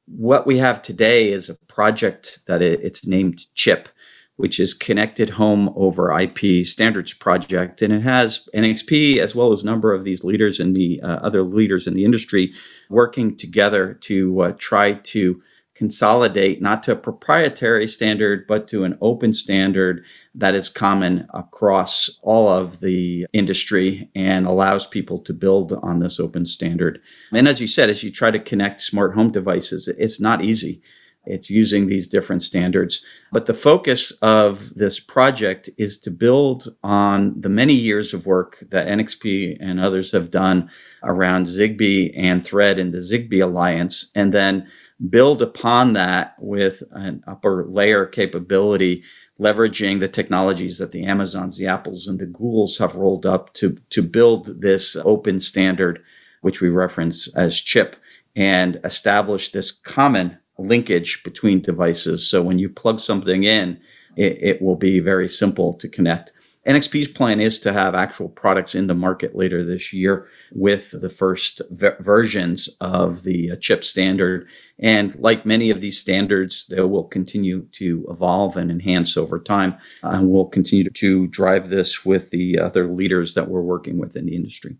What 0.05 0.45
we 0.45 0.57
have 0.57 0.81
today 0.81 1.31
is 1.31 1.49
a 1.49 1.55
project 1.67 2.41
that 2.47 2.61
it's 2.61 3.07
named 3.07 3.45
CHIP, 3.55 3.87
which 4.35 4.59
is 4.59 4.73
Connected 4.73 5.29
Home 5.29 5.71
over 5.77 6.19
IP 6.19 6.65
Standards 6.65 7.13
Project. 7.13 7.81
And 7.81 7.93
it 7.93 8.01
has 8.01 8.49
NXP 8.53 9.19
as 9.19 9.33
well 9.33 9.53
as 9.53 9.63
a 9.63 9.65
number 9.65 9.93
of 9.93 10.03
these 10.03 10.25
leaders 10.25 10.59
and 10.59 10.75
the 10.75 10.99
uh, 11.01 11.07
other 11.07 11.43
leaders 11.43 11.87
in 11.87 11.93
the 11.93 12.03
industry 12.03 12.53
working 12.89 13.37
together 13.37 13.93
to 14.01 14.41
uh, 14.41 14.51
try 14.57 14.95
to 14.95 15.41
consolidate 15.75 16.61
not 16.61 16.83
to 16.83 16.91
a 16.91 16.95
proprietary 16.95 17.87
standard, 17.87 18.45
but 18.47 18.67
to 18.67 18.83
an 18.83 18.97
open 19.01 19.33
standard 19.33 20.03
that 20.35 20.55
is 20.55 20.69
common 20.69 21.27
across 21.33 22.19
all 22.21 22.49
of 22.49 22.79
the 22.79 23.25
industry 23.33 24.09
and 24.15 24.45
allows 24.45 24.85
people 24.85 25.17
to 25.19 25.33
build 25.33 25.73
on 25.73 25.99
this 25.99 26.19
open 26.19 26.45
standard. 26.45 27.01
And 27.31 27.47
as 27.47 27.59
you 27.59 27.67
said, 27.67 27.89
as 27.89 28.03
you 28.03 28.11
try 28.11 28.31
to 28.31 28.39
connect 28.39 28.81
smart 28.81 29.15
home 29.15 29.31
devices, 29.31 29.87
it's 29.87 30.21
not 30.21 30.43
easy. 30.43 30.81
It's 31.25 31.49
using 31.49 31.87
these 31.87 32.07
different 32.07 32.43
standards. 32.43 33.03
But 33.31 33.45
the 33.45 33.53
focus 33.53 34.11
of 34.21 34.73
this 34.75 34.99
project 34.99 35.69
is 35.77 35.97
to 35.99 36.11
build 36.11 36.75
on 36.83 37.39
the 37.39 37.49
many 37.49 37.73
years 37.73 38.13
of 38.13 38.25
work 38.25 38.63
that 38.69 38.87
NXP 38.87 39.57
and 39.59 39.79
others 39.79 40.11
have 40.11 40.31
done 40.31 40.69
around 41.01 41.45
Zigbee 41.45 42.13
and 42.15 42.43
Thread 42.43 42.77
and 42.77 42.93
the 42.93 42.97
Zigbee 42.97 43.43
Alliance, 43.43 44.11
and 44.15 44.33
then 44.33 44.67
build 45.09 45.41
upon 45.41 45.93
that 45.93 46.35
with 46.39 46.83
an 46.91 47.23
upper 47.25 47.65
layer 47.69 48.05
capability, 48.05 49.03
leveraging 49.39 49.99
the 49.99 50.07
technologies 50.07 50.77
that 50.77 50.91
the 50.91 51.05
Amazons, 51.05 51.57
the 51.57 51.67
Apples, 51.67 52.07
and 52.07 52.19
the 52.19 52.27
Googles 52.27 52.79
have 52.79 52.95
rolled 52.95 53.25
up 53.25 53.53
to, 53.53 53.77
to 53.91 54.01
build 54.01 54.61
this 54.61 54.97
open 55.05 55.39
standard, 55.39 56.03
which 56.41 56.59
we 56.59 56.69
reference 56.69 57.33
as 57.35 57.61
CHIP, 57.61 57.95
and 58.35 58.79
establish 58.83 59.49
this 59.49 59.71
common 59.71 60.37
linkage 60.57 61.23
between 61.23 61.61
devices. 61.61 62.29
So 62.29 62.41
when 62.41 62.59
you 62.59 62.69
plug 62.69 62.99
something 62.99 63.43
in, 63.43 63.79
it, 64.15 64.37
it 64.41 64.61
will 64.61 64.75
be 64.75 64.99
very 64.99 65.29
simple 65.29 65.73
to 65.75 65.87
connect. 65.87 66.31
NXP's 66.65 67.09
plan 67.09 67.41
is 67.41 67.59
to 67.59 67.73
have 67.73 67.93
actual 67.93 68.29
products 68.29 68.73
in 68.73 68.87
the 68.87 68.93
market 68.93 69.35
later 69.35 69.65
this 69.65 69.91
year 69.91 70.29
with 70.53 70.99
the 71.01 71.09
first 71.09 71.61
versions 71.71 72.69
of 72.79 73.23
the 73.23 73.51
uh, 73.51 73.55
chip 73.57 73.83
standard. 73.83 74.47
And 74.79 75.13
like 75.15 75.45
many 75.45 75.71
of 75.71 75.81
these 75.81 75.99
standards, 75.99 76.67
they 76.67 76.79
will 76.79 77.03
continue 77.03 77.67
to 77.73 78.05
evolve 78.09 78.55
and 78.55 78.71
enhance 78.71 79.17
over 79.17 79.39
time. 79.39 79.75
And 80.03 80.29
we'll 80.29 80.45
continue 80.45 80.85
to 80.89 81.27
drive 81.27 81.67
this 81.67 82.05
with 82.05 82.29
the 82.29 82.59
other 82.59 82.87
leaders 82.87 83.33
that 83.33 83.49
we're 83.49 83.61
working 83.61 83.97
with 83.97 84.15
in 84.15 84.25
the 84.25 84.35
industry. 84.35 84.77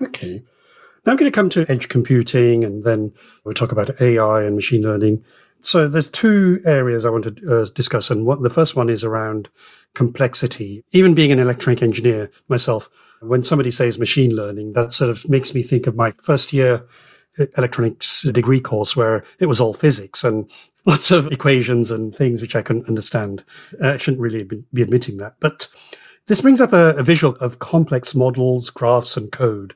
Okay. 0.00 0.44
Now 1.08 1.12
I'm 1.12 1.16
going 1.16 1.32
to 1.32 1.34
come 1.34 1.48
to 1.48 1.64
edge 1.72 1.88
computing 1.88 2.64
and 2.64 2.84
then 2.84 3.14
we'll 3.42 3.54
talk 3.54 3.72
about 3.72 3.98
AI 3.98 4.42
and 4.42 4.54
machine 4.54 4.82
learning. 4.82 5.24
So 5.62 5.88
there's 5.88 6.06
two 6.06 6.60
areas 6.66 7.06
I 7.06 7.08
want 7.08 7.24
to 7.24 7.62
uh, 7.62 7.64
discuss, 7.74 8.10
and 8.10 8.26
what 8.26 8.42
the 8.42 8.50
first 8.50 8.76
one 8.76 8.90
is 8.90 9.02
around 9.04 9.48
complexity. 9.94 10.84
Even 10.92 11.14
being 11.14 11.32
an 11.32 11.38
electronic 11.38 11.82
engineer 11.82 12.30
myself, 12.48 12.90
when 13.22 13.42
somebody 13.42 13.70
says 13.70 13.98
machine 13.98 14.36
learning, 14.36 14.74
that 14.74 14.92
sort 14.92 15.08
of 15.08 15.26
makes 15.30 15.54
me 15.54 15.62
think 15.62 15.86
of 15.86 15.96
my 15.96 16.12
first 16.22 16.52
year 16.52 16.86
uh, 17.40 17.46
electronics 17.56 18.24
degree 18.24 18.60
course 18.60 18.94
where 18.94 19.24
it 19.38 19.46
was 19.46 19.62
all 19.62 19.72
physics 19.72 20.24
and 20.24 20.50
lots 20.84 21.10
of 21.10 21.32
equations 21.32 21.90
and 21.90 22.14
things 22.14 22.42
which 22.42 22.54
I 22.54 22.60
couldn't 22.60 22.86
understand. 22.86 23.44
I 23.82 23.96
shouldn't 23.96 24.20
really 24.20 24.46
be 24.74 24.82
admitting 24.82 25.16
that, 25.16 25.36
but 25.40 25.68
this 26.26 26.42
brings 26.42 26.60
up 26.60 26.74
a, 26.74 26.94
a 26.96 27.02
visual 27.02 27.34
of 27.36 27.60
complex 27.60 28.14
models, 28.14 28.68
graphs, 28.68 29.16
and 29.16 29.32
code. 29.32 29.74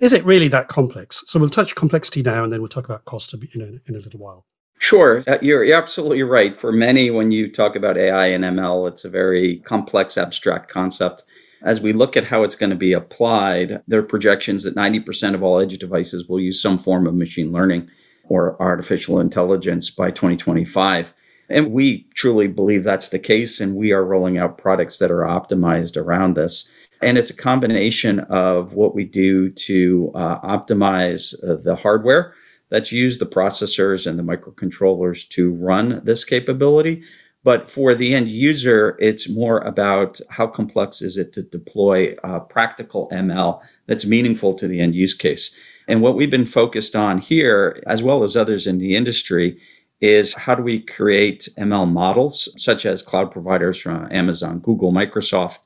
Is 0.00 0.14
it 0.14 0.24
really 0.24 0.48
that 0.48 0.68
complex? 0.68 1.22
So 1.26 1.38
we'll 1.38 1.50
touch 1.50 1.74
complexity 1.74 2.22
now, 2.22 2.42
and 2.42 2.52
then 2.52 2.60
we'll 2.60 2.68
talk 2.68 2.86
about 2.86 3.04
cost 3.04 3.34
in 3.34 3.60
a, 3.60 3.88
in 3.88 3.94
a 3.94 3.98
little 3.98 4.18
while. 4.18 4.46
Sure, 4.78 5.22
uh, 5.28 5.36
you're, 5.42 5.62
you're 5.62 5.76
absolutely 5.76 6.22
right. 6.22 6.58
For 6.58 6.72
many, 6.72 7.10
when 7.10 7.30
you 7.30 7.50
talk 7.50 7.76
about 7.76 7.98
AI 7.98 8.28
and 8.28 8.42
ML, 8.42 8.88
it's 8.88 9.04
a 9.04 9.10
very 9.10 9.58
complex, 9.58 10.16
abstract 10.16 10.70
concept. 10.70 11.22
As 11.62 11.82
we 11.82 11.92
look 11.92 12.16
at 12.16 12.24
how 12.24 12.44
it's 12.44 12.54
going 12.54 12.70
to 12.70 12.76
be 12.76 12.94
applied, 12.94 13.82
there 13.86 14.00
are 14.00 14.02
projections 14.02 14.62
that 14.62 14.74
90% 14.74 15.34
of 15.34 15.42
all 15.42 15.60
edge 15.60 15.76
devices 15.76 16.26
will 16.26 16.40
use 16.40 16.62
some 16.62 16.78
form 16.78 17.06
of 17.06 17.14
machine 17.14 17.52
learning 17.52 17.90
or 18.24 18.60
artificial 18.62 19.20
intelligence 19.20 19.90
by 19.90 20.10
2025. 20.10 21.12
And 21.50 21.72
we 21.72 22.04
truly 22.14 22.48
believe 22.48 22.82
that's 22.82 23.08
the 23.08 23.18
case. 23.18 23.60
And 23.60 23.76
we 23.76 23.92
are 23.92 24.04
rolling 24.04 24.38
out 24.38 24.56
products 24.56 24.98
that 25.00 25.10
are 25.10 25.24
optimized 25.24 25.98
around 25.98 26.36
this. 26.36 26.70
And 27.02 27.16
it's 27.16 27.30
a 27.30 27.36
combination 27.36 28.20
of 28.20 28.74
what 28.74 28.94
we 28.94 29.04
do 29.04 29.50
to 29.50 30.12
uh, 30.14 30.40
optimize 30.40 31.34
uh, 31.42 31.56
the 31.56 31.76
hardware 31.76 32.34
that's 32.68 32.92
used, 32.92 33.20
the 33.20 33.26
processors 33.26 34.06
and 34.06 34.18
the 34.18 34.22
microcontrollers 34.22 35.28
to 35.30 35.52
run 35.52 36.02
this 36.04 36.24
capability. 36.24 37.02
But 37.42 37.70
for 37.70 37.94
the 37.94 38.14
end 38.14 38.30
user, 38.30 38.96
it's 39.00 39.28
more 39.28 39.60
about 39.60 40.20
how 40.28 40.46
complex 40.46 41.00
is 41.00 41.16
it 41.16 41.32
to 41.32 41.42
deploy 41.42 42.14
practical 42.50 43.08
ML 43.10 43.62
that's 43.86 44.04
meaningful 44.04 44.54
to 44.54 44.68
the 44.68 44.80
end 44.80 44.94
use 44.94 45.14
case. 45.14 45.58
And 45.88 46.02
what 46.02 46.16
we've 46.16 46.30
been 46.30 46.46
focused 46.46 46.94
on 46.94 47.18
here, 47.18 47.82
as 47.86 48.02
well 48.02 48.22
as 48.22 48.36
others 48.36 48.66
in 48.66 48.78
the 48.78 48.94
industry, 48.94 49.58
is 50.00 50.34
how 50.34 50.54
do 50.54 50.62
we 50.62 50.80
create 50.80 51.48
ML 51.58 51.90
models, 51.90 52.48
such 52.56 52.86
as 52.86 53.02
cloud 53.02 53.30
providers 53.30 53.78
from 53.78 54.08
Amazon, 54.10 54.60
Google, 54.60 54.92
Microsoft, 54.92 55.60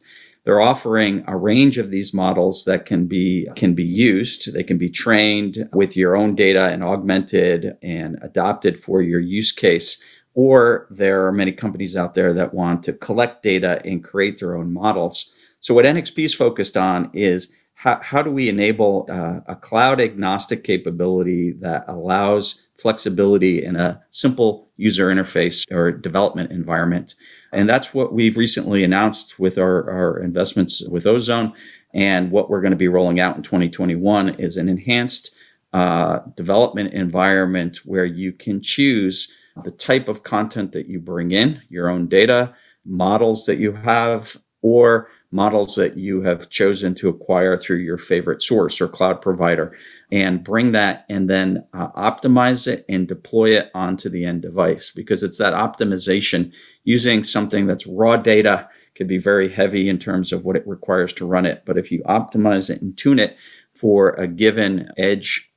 they're 0.45 0.61
offering 0.61 1.25
a 1.27 1.37
range 1.37 1.79
of 1.79 1.91
these 1.91 2.13
models 2.13 2.65
that 2.67 2.85
can 2.85 3.07
be 3.07 3.49
can 3.57 3.75
be 3.75 3.85
used. 3.85 4.53
They 4.53 4.63
can 4.63 4.79
be 4.79 4.91
trained 4.91 5.69
with 5.73 5.97
your 5.97 6.17
own 6.17 6.35
data 6.35 6.67
and 6.67 6.85
augmented 6.85 7.77
and 7.83 8.19
adopted 8.23 8.79
for 8.79 9.01
your 9.03 9.21
use 9.21 9.53
case. 9.53 10.03
Or 10.35 10.87
there 10.91 11.27
are 11.27 11.33
many 11.33 11.53
companies 11.53 11.97
out 11.97 12.15
there 12.15 12.35
that 12.35 12.55
want 12.55 12.83
to 12.85 12.93
collect 12.93 13.43
data 13.43 13.81
and 13.85 14.03
create 14.05 14.39
their 14.39 14.57
own 14.57 14.73
models. 14.73 15.33
So 15.61 15.73
what 15.75 15.87
NXP 15.87 16.25
is 16.25 16.35
focused 16.35 16.77
on 16.77 17.11
is 17.15 17.53
how, 17.75 18.01
how 18.03 18.23
do 18.23 18.31
we 18.31 18.49
enable 18.49 19.07
uh, 19.09 19.41
a 19.47 19.57
cloud 19.57 20.01
agnostic 20.01 20.65
capability 20.65 21.53
that 21.61 21.85
allows 21.89 22.64
flexibility 22.79 23.65
in 23.65 23.77
a 23.77 24.03
simple 24.11 24.69
user 24.77 25.09
interface 25.09 25.71
or 25.73 25.93
development 25.93 26.51
environment? 26.51 27.15
And 27.53 27.69
that's 27.69 27.95
what 27.95 28.13
we've 28.13 28.37
recently 28.37 28.85
announced 28.85 29.39
with 29.39 29.59
our, 29.59 29.91
our 29.91 30.19
investments 30.21 30.83
with 30.89 31.07
Au-Zone. 31.07 31.53
And 31.93 32.31
what 32.31 32.51
we're 32.51 32.61
going 32.61 32.73
to 32.73 32.77
be 32.77 32.89
rolling 32.89 33.21
out 33.21 33.37
in 33.37 33.43
2021 33.43 34.31
is 34.41 34.57
an 34.57 34.69
enhanced 34.69 35.35
uh, 35.73 36.21
development 36.37 36.95
environment 36.95 37.79
where 37.85 38.05
you 38.05 38.33
can 38.33 38.61
choose 38.63 39.33
the 39.63 39.71
type 39.71 40.09
of 40.09 40.23
content 40.23 40.73
that 40.73 40.87
you 40.87 40.99
bring 40.99 41.31
in, 41.31 41.63
your 41.69 41.89
own 41.89 42.09
data, 42.09 42.55
models 42.85 43.47
that 43.47 43.59
you 43.59 43.73
have, 43.73 44.37
or 44.63 45.09
models 45.35 45.75
that 45.75 45.97
you 45.97 46.23
have 46.23 46.49
chosen 46.49 46.95
to 46.95 47.09
acquire 47.09 47.57
through 47.59 47.79
your 47.79 47.99
favorite 47.99 48.41
source 48.41 48.81
or 48.81 48.87
cloud 48.87 49.21
provider 49.21 49.77
and 50.13 50.45
bring 50.45 50.71
that 50.71 51.05
and 51.09 51.29
then 51.29 51.67
uh, 51.73 51.89
optimize 51.89 52.69
it 52.69 52.85
and 52.89 53.09
deploy 53.09 53.47
it 53.47 53.69
onto 53.75 54.09
the 54.09 54.25
end 54.25 54.43
device 54.43 54.93
because 54.93 55.25
it's 55.25 55.39
that 55.39 55.53
optimization 55.53 56.53
using 56.85 57.25
something 57.25 57.67
that's 57.67 57.85
raw 57.85 58.17
data 58.17 58.69
could 58.95 59.09
be 59.09 59.19
very 59.19 59.49
heavy 59.49 59.89
in 59.89 59.99
terms 59.99 60.33
of 60.33 60.45
what 60.45 60.55
it 60.55 60.67
requires 60.69 61.13
to 61.13 61.27
run 61.27 61.47
it. 61.47 61.65
But 61.67 61.79
if 61.79 61.91
you 61.91 62.01
optimize 62.05 62.71
it 62.71 62.81
and 62.81 62.97
tune 62.97 63.19
it 63.19 63.37
for 63.75 64.11
a 64.11 64.29
given 64.29 64.89
edge 64.97 65.51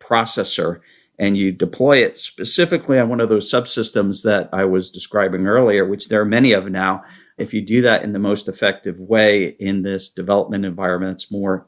processor 0.00 0.80
and 1.18 1.36
you 1.36 1.52
deploy 1.52 1.98
it 1.98 2.16
specifically 2.16 2.98
on 2.98 3.10
one 3.10 3.20
of 3.20 3.28
those 3.28 3.52
subsystems 3.52 4.24
that 4.24 4.48
I 4.50 4.64
was 4.64 4.90
describing 4.90 5.46
earlier, 5.46 5.86
which 5.86 6.08
there 6.08 6.22
are 6.22 6.24
many 6.24 6.52
of 6.52 6.70
now, 6.70 7.04
if 7.38 7.52
you 7.52 7.62
do 7.62 7.82
that 7.82 8.02
in 8.02 8.12
the 8.12 8.18
most 8.18 8.48
effective 8.48 8.98
way 8.98 9.56
in 9.58 9.82
this 9.82 10.08
development 10.08 10.64
environment, 10.64 11.12
it's 11.12 11.32
more 11.32 11.66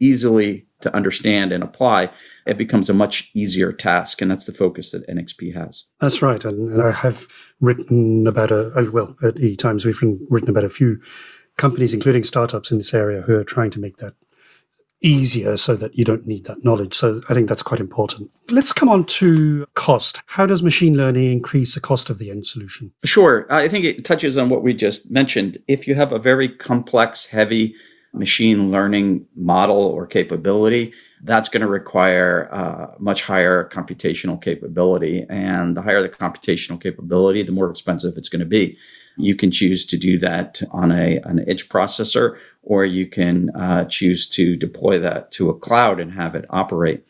easily 0.00 0.66
to 0.80 0.94
understand 0.94 1.50
and 1.52 1.64
apply, 1.64 2.10
it 2.46 2.56
becomes 2.56 2.88
a 2.88 2.94
much 2.94 3.30
easier 3.34 3.72
task. 3.72 4.22
And 4.22 4.30
that's 4.30 4.44
the 4.44 4.52
focus 4.52 4.92
that 4.92 5.08
NXP 5.08 5.54
has. 5.54 5.84
That's 6.00 6.22
right. 6.22 6.44
And, 6.44 6.72
and 6.72 6.82
I 6.82 6.92
have 6.92 7.26
written 7.60 8.26
about 8.26 8.52
a, 8.52 8.88
well, 8.92 9.16
at 9.22 9.40
E 9.40 9.56
Times, 9.56 9.84
we've 9.84 10.00
written 10.30 10.50
about 10.50 10.64
a 10.64 10.70
few 10.70 11.00
companies, 11.56 11.92
including 11.92 12.22
startups 12.22 12.70
in 12.70 12.78
this 12.78 12.94
area, 12.94 13.22
who 13.22 13.34
are 13.34 13.44
trying 13.44 13.70
to 13.72 13.80
make 13.80 13.96
that 13.96 14.14
easier 15.00 15.56
so 15.56 15.76
that 15.76 15.96
you 15.96 16.04
don't 16.04 16.26
need 16.26 16.46
that 16.46 16.64
knowledge. 16.64 16.94
So 16.94 17.20
I 17.28 17.34
think 17.34 17.48
that's 17.48 17.62
quite 17.62 17.80
important. 17.80 18.30
Let's 18.50 18.72
come 18.72 18.88
on 18.88 19.04
to 19.04 19.66
cost. 19.74 20.20
How 20.26 20.46
does 20.46 20.62
machine 20.62 20.96
learning 20.96 21.30
increase 21.30 21.74
the 21.74 21.80
cost 21.80 22.10
of 22.10 22.18
the 22.18 22.30
end 22.30 22.46
solution? 22.46 22.92
Sure. 23.04 23.46
I 23.52 23.68
think 23.68 23.84
it 23.84 24.04
touches 24.04 24.36
on 24.36 24.48
what 24.48 24.62
we 24.62 24.74
just 24.74 25.10
mentioned. 25.10 25.58
If 25.68 25.86
you 25.86 25.94
have 25.94 26.12
a 26.12 26.18
very 26.18 26.48
complex, 26.48 27.26
heavy 27.26 27.74
machine 28.12 28.70
learning 28.70 29.26
model 29.36 29.76
or 29.76 30.06
capability, 30.06 30.92
that's 31.22 31.48
going 31.48 31.60
to 31.60 31.68
require 31.68 32.48
uh, 32.52 32.94
much 32.98 33.22
higher 33.22 33.68
computational 33.68 34.40
capability. 34.40 35.26
And 35.28 35.76
the 35.76 35.82
higher 35.82 36.02
the 36.02 36.08
computational 36.08 36.80
capability, 36.80 37.42
the 37.42 37.52
more 37.52 37.70
expensive 37.70 38.16
it's 38.16 38.28
going 38.28 38.40
to 38.40 38.46
be. 38.46 38.78
You 39.18 39.34
can 39.34 39.50
choose 39.50 39.84
to 39.86 39.96
do 39.96 40.18
that 40.18 40.62
on 40.70 40.92
a 40.92 41.18
an 41.24 41.44
edge 41.48 41.68
processor, 41.68 42.38
or 42.62 42.84
you 42.84 43.06
can 43.06 43.50
uh, 43.50 43.84
choose 43.86 44.28
to 44.30 44.56
deploy 44.56 44.98
that 45.00 45.32
to 45.32 45.50
a 45.50 45.58
cloud 45.58 46.00
and 46.00 46.12
have 46.12 46.34
it 46.34 46.46
operate. 46.50 47.04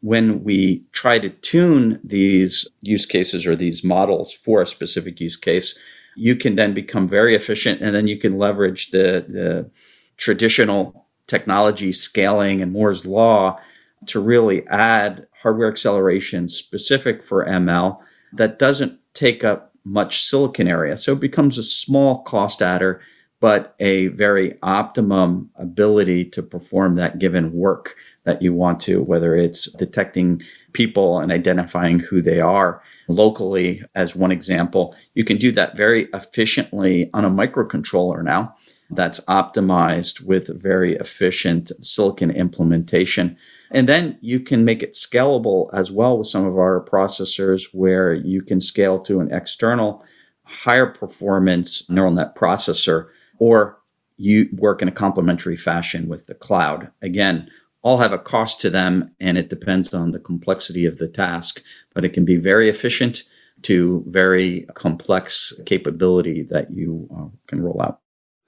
When 0.00 0.42
we 0.42 0.82
try 0.92 1.18
to 1.18 1.28
tune 1.28 2.00
these 2.02 2.66
use 2.80 3.04
cases 3.04 3.46
or 3.46 3.54
these 3.54 3.84
models 3.84 4.32
for 4.32 4.62
a 4.62 4.66
specific 4.66 5.20
use 5.20 5.36
case, 5.36 5.76
you 6.16 6.34
can 6.34 6.56
then 6.56 6.72
become 6.72 7.06
very 7.06 7.36
efficient, 7.36 7.82
and 7.82 7.94
then 7.94 8.06
you 8.08 8.18
can 8.18 8.38
leverage 8.38 8.90
the 8.90 9.24
the 9.28 9.70
traditional 10.16 11.06
technology 11.26 11.92
scaling 11.92 12.60
and 12.60 12.72
Moore's 12.72 13.06
law 13.06 13.58
to 14.06 14.20
really 14.20 14.66
add 14.68 15.26
hardware 15.42 15.70
acceleration 15.70 16.48
specific 16.48 17.22
for 17.22 17.44
ML 17.46 17.98
that 18.32 18.58
doesn't 18.58 18.98
take 19.14 19.44
up 19.44 19.69
much 19.84 20.22
silicon 20.22 20.68
area. 20.68 20.96
So 20.96 21.12
it 21.12 21.20
becomes 21.20 21.58
a 21.58 21.62
small 21.62 22.22
cost 22.22 22.62
adder, 22.62 23.00
but 23.40 23.74
a 23.80 24.08
very 24.08 24.58
optimum 24.62 25.50
ability 25.56 26.26
to 26.26 26.42
perform 26.42 26.96
that 26.96 27.18
given 27.18 27.52
work 27.52 27.96
that 28.24 28.42
you 28.42 28.52
want 28.52 28.80
to, 28.80 29.02
whether 29.02 29.34
it's 29.34 29.72
detecting 29.72 30.42
people 30.72 31.18
and 31.18 31.32
identifying 31.32 31.98
who 31.98 32.20
they 32.20 32.40
are 32.40 32.82
locally, 33.08 33.82
as 33.94 34.14
one 34.14 34.30
example. 34.30 34.94
You 35.14 35.24
can 35.24 35.36
do 35.36 35.50
that 35.52 35.76
very 35.76 36.08
efficiently 36.12 37.10
on 37.14 37.24
a 37.24 37.30
microcontroller 37.30 38.22
now 38.22 38.54
that's 38.90 39.20
optimized 39.20 40.24
with 40.24 40.60
very 40.60 40.96
efficient 40.96 41.72
silicon 41.80 42.30
implementation. 42.30 43.36
And 43.70 43.88
then 43.88 44.18
you 44.20 44.40
can 44.40 44.64
make 44.64 44.82
it 44.82 44.94
scalable 44.94 45.70
as 45.72 45.92
well 45.92 46.18
with 46.18 46.26
some 46.26 46.44
of 46.44 46.58
our 46.58 46.84
processors 46.84 47.68
where 47.72 48.14
you 48.14 48.42
can 48.42 48.60
scale 48.60 48.98
to 49.00 49.20
an 49.20 49.32
external 49.32 50.04
higher 50.42 50.86
performance 50.86 51.88
neural 51.88 52.10
net 52.10 52.34
processor 52.34 53.08
or 53.38 53.78
you 54.16 54.48
work 54.52 54.82
in 54.82 54.88
a 54.88 54.92
complementary 54.92 55.56
fashion 55.56 56.08
with 56.08 56.26
the 56.26 56.34
cloud. 56.34 56.90
Again, 57.00 57.48
all 57.82 57.98
have 57.98 58.12
a 58.12 58.18
cost 58.18 58.60
to 58.60 58.70
them 58.70 59.14
and 59.20 59.38
it 59.38 59.48
depends 59.48 59.94
on 59.94 60.10
the 60.10 60.18
complexity 60.18 60.84
of 60.84 60.98
the 60.98 61.08
task, 61.08 61.62
but 61.94 62.04
it 62.04 62.12
can 62.12 62.24
be 62.24 62.36
very 62.36 62.68
efficient 62.68 63.22
to 63.62 64.02
very 64.06 64.62
complex 64.74 65.52
capability 65.64 66.42
that 66.42 66.70
you 66.72 67.08
uh, 67.16 67.28
can 67.46 67.62
roll 67.62 67.80
out. 67.80 68.00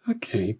Okay. 0.09 0.59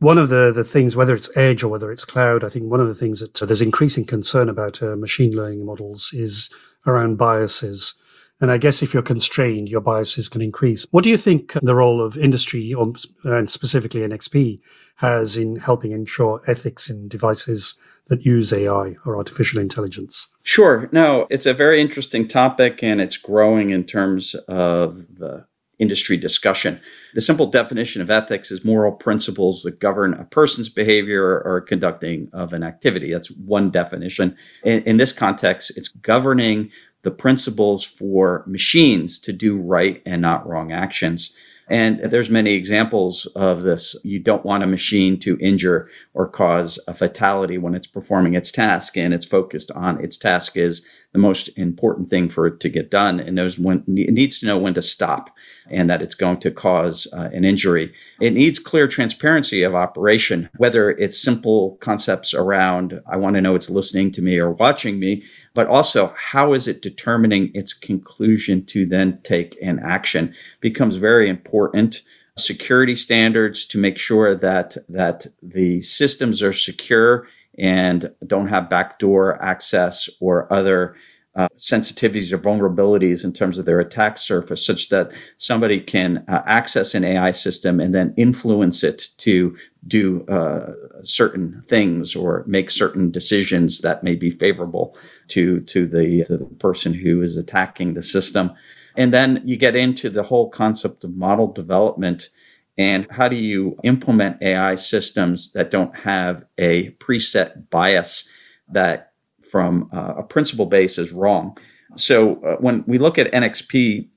One 0.00 0.18
of 0.18 0.28
the, 0.28 0.52
the 0.54 0.64
things, 0.64 0.94
whether 0.94 1.14
it's 1.14 1.36
edge 1.36 1.64
or 1.64 1.68
whether 1.68 1.90
it's 1.90 2.04
cloud, 2.04 2.44
I 2.44 2.48
think 2.48 2.70
one 2.70 2.80
of 2.80 2.86
the 2.86 2.94
things 2.94 3.20
that 3.20 3.34
there's 3.46 3.60
increasing 3.60 4.04
concern 4.04 4.48
about 4.48 4.80
uh, 4.82 4.94
machine 4.94 5.34
learning 5.34 5.66
models 5.66 6.12
is 6.12 6.50
around 6.86 7.16
biases. 7.16 7.94
And 8.40 8.52
I 8.52 8.58
guess 8.58 8.82
if 8.82 8.94
you're 8.94 9.02
constrained, 9.02 9.68
your 9.68 9.80
biases 9.80 10.28
can 10.28 10.40
increase. 10.40 10.86
What 10.92 11.02
do 11.02 11.10
you 11.10 11.16
think 11.16 11.54
the 11.60 11.74
role 11.74 12.00
of 12.00 12.16
industry, 12.16 12.72
or, 12.72 12.92
and 13.24 13.50
specifically 13.50 14.02
NXP, 14.02 14.60
has 14.96 15.36
in 15.36 15.56
helping 15.56 15.90
ensure 15.90 16.42
ethics 16.46 16.88
in 16.88 17.08
devices 17.08 17.74
that 18.06 18.24
use 18.24 18.52
AI 18.52 18.94
or 19.04 19.16
artificial 19.16 19.60
intelligence? 19.60 20.28
Sure. 20.44 20.88
No, 20.92 21.26
it's 21.30 21.46
a 21.46 21.52
very 21.52 21.80
interesting 21.80 22.28
topic 22.28 22.82
and 22.82 23.00
it's 23.00 23.16
growing 23.16 23.70
in 23.70 23.82
terms 23.82 24.36
of 24.46 25.16
the 25.18 25.46
industry 25.78 26.16
discussion. 26.16 26.80
The 27.14 27.20
simple 27.20 27.46
definition 27.46 28.02
of 28.02 28.10
ethics 28.10 28.50
is 28.50 28.64
moral 28.64 28.92
principles 28.92 29.62
that 29.62 29.80
govern 29.80 30.14
a 30.14 30.24
person's 30.24 30.68
behavior 30.68 31.42
or 31.44 31.60
conducting 31.60 32.28
of 32.32 32.52
an 32.52 32.62
activity. 32.62 33.12
That's 33.12 33.30
one 33.30 33.70
definition. 33.70 34.36
In, 34.64 34.82
in 34.82 34.96
this 34.96 35.12
context, 35.12 35.76
it's 35.76 35.88
governing 35.88 36.70
the 37.02 37.10
principles 37.10 37.84
for 37.84 38.44
machines 38.46 39.18
to 39.20 39.32
do 39.32 39.60
right 39.60 40.02
and 40.04 40.20
not 40.20 40.46
wrong 40.46 40.72
actions. 40.72 41.32
And 41.70 42.00
there's 42.00 42.30
many 42.30 42.52
examples 42.52 43.26
of 43.36 43.62
this. 43.62 43.96
You 44.02 44.18
don't 44.18 44.44
want 44.44 44.62
a 44.62 44.66
machine 44.66 45.18
to 45.20 45.36
injure 45.38 45.88
or 46.14 46.26
cause 46.26 46.78
a 46.88 46.94
fatality 46.94 47.58
when 47.58 47.74
it's 47.74 47.86
performing 47.86 48.34
its 48.34 48.50
task 48.50 48.96
and 48.96 49.12
it's 49.12 49.26
focused 49.26 49.70
on 49.72 50.02
its 50.02 50.16
task 50.16 50.56
is 50.56 50.86
the 51.12 51.18
most 51.18 51.48
important 51.58 52.10
thing 52.10 52.28
for 52.28 52.46
it 52.46 52.60
to 52.60 52.68
get 52.68 52.90
done 52.90 53.20
and 53.20 53.36
knows 53.36 53.58
when 53.58 53.84
it 53.88 54.12
needs 54.12 54.38
to 54.38 54.46
know 54.46 54.58
when 54.58 54.74
to 54.74 54.82
stop 54.82 55.30
and 55.70 55.88
that 55.88 56.02
it's 56.02 56.14
going 56.14 56.38
to 56.38 56.50
cause 56.50 57.06
uh, 57.16 57.28
an 57.32 57.44
injury. 57.44 57.92
It 58.20 58.32
needs 58.32 58.58
clear 58.58 58.88
transparency 58.88 59.62
of 59.62 59.74
operation, 59.74 60.48
whether 60.56 60.90
it's 60.90 61.20
simple 61.20 61.76
concepts 61.80 62.34
around 62.34 63.00
I 63.10 63.16
want 63.16 63.36
to 63.36 63.40
know 63.40 63.54
it's 63.54 63.70
listening 63.70 64.10
to 64.12 64.22
me 64.22 64.38
or 64.38 64.52
watching 64.52 64.98
me, 64.98 65.24
but 65.58 65.66
also 65.66 66.14
how 66.16 66.52
is 66.52 66.68
it 66.68 66.82
determining 66.82 67.50
its 67.52 67.72
conclusion 67.72 68.64
to 68.64 68.86
then 68.86 69.18
take 69.24 69.58
an 69.60 69.80
action? 69.80 70.32
Becomes 70.60 70.98
very 70.98 71.28
important. 71.28 72.02
Security 72.36 72.94
standards 72.94 73.64
to 73.64 73.76
make 73.76 73.98
sure 73.98 74.36
that 74.36 74.76
that 74.88 75.26
the 75.42 75.80
systems 75.80 76.44
are 76.44 76.52
secure 76.52 77.26
and 77.58 78.08
don't 78.24 78.46
have 78.46 78.70
backdoor 78.70 79.42
access 79.42 80.08
or 80.20 80.46
other 80.52 80.94
uh, 81.34 81.48
sensitivities 81.56 82.32
or 82.32 82.38
vulnerabilities 82.38 83.24
in 83.24 83.32
terms 83.32 83.58
of 83.58 83.64
their 83.64 83.80
attack 83.80 84.16
surface, 84.16 84.64
such 84.64 84.90
that 84.90 85.10
somebody 85.38 85.80
can 85.80 86.24
uh, 86.28 86.40
access 86.46 86.94
an 86.94 87.02
AI 87.04 87.32
system 87.32 87.80
and 87.80 87.92
then 87.92 88.14
influence 88.16 88.84
it 88.84 89.08
to 89.18 89.56
do 89.86 90.26
uh, 90.26 90.72
certain 91.02 91.62
things 91.68 92.16
or 92.16 92.44
make 92.46 92.70
certain 92.70 93.10
decisions 93.10 93.80
that 93.80 94.02
may 94.02 94.14
be 94.14 94.30
favorable 94.30 94.96
to 95.28 95.60
to 95.60 95.86
the, 95.86 96.24
to 96.24 96.36
the 96.36 96.44
person 96.56 96.92
who 96.92 97.22
is 97.22 97.36
attacking 97.36 97.94
the 97.94 98.02
system. 98.02 98.52
And 98.96 99.12
then 99.12 99.42
you 99.44 99.56
get 99.56 99.76
into 99.76 100.10
the 100.10 100.24
whole 100.24 100.50
concept 100.50 101.04
of 101.04 101.16
model 101.16 101.52
development 101.52 102.30
and 102.76 103.06
how 103.10 103.28
do 103.28 103.36
you 103.36 103.76
implement 103.82 104.40
AI 104.42 104.76
systems 104.76 105.52
that 105.52 105.70
don't 105.70 105.94
have 105.96 106.44
a 106.58 106.90
preset 106.92 107.68
bias 107.70 108.28
that 108.68 109.12
from 109.50 109.90
uh, 109.92 110.14
a 110.18 110.22
principle 110.22 110.66
base 110.66 110.98
is 110.98 111.12
wrong. 111.12 111.56
So 111.96 112.42
uh, 112.42 112.56
when 112.56 112.84
we 112.86 112.98
look 112.98 113.18
at 113.18 113.32
NXP 113.32 114.08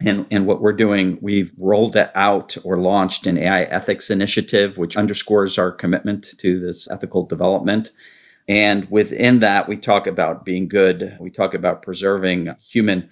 and, 0.00 0.26
and 0.30 0.46
what 0.46 0.60
we're 0.60 0.74
doing, 0.74 1.18
we've 1.22 1.52
rolled 1.56 1.96
out 1.96 2.56
or 2.64 2.78
launched 2.78 3.26
an 3.26 3.38
AI 3.38 3.62
ethics 3.62 4.10
initiative, 4.10 4.76
which 4.76 4.96
underscores 4.96 5.58
our 5.58 5.72
commitment 5.72 6.38
to 6.38 6.60
this 6.60 6.88
ethical 6.90 7.24
development. 7.24 7.92
And 8.46 8.88
within 8.90 9.40
that, 9.40 9.68
we 9.68 9.76
talk 9.76 10.06
about 10.06 10.44
being 10.44 10.68
good. 10.68 11.16
We 11.18 11.30
talk 11.30 11.54
about 11.54 11.82
preserving 11.82 12.54
human 12.60 13.08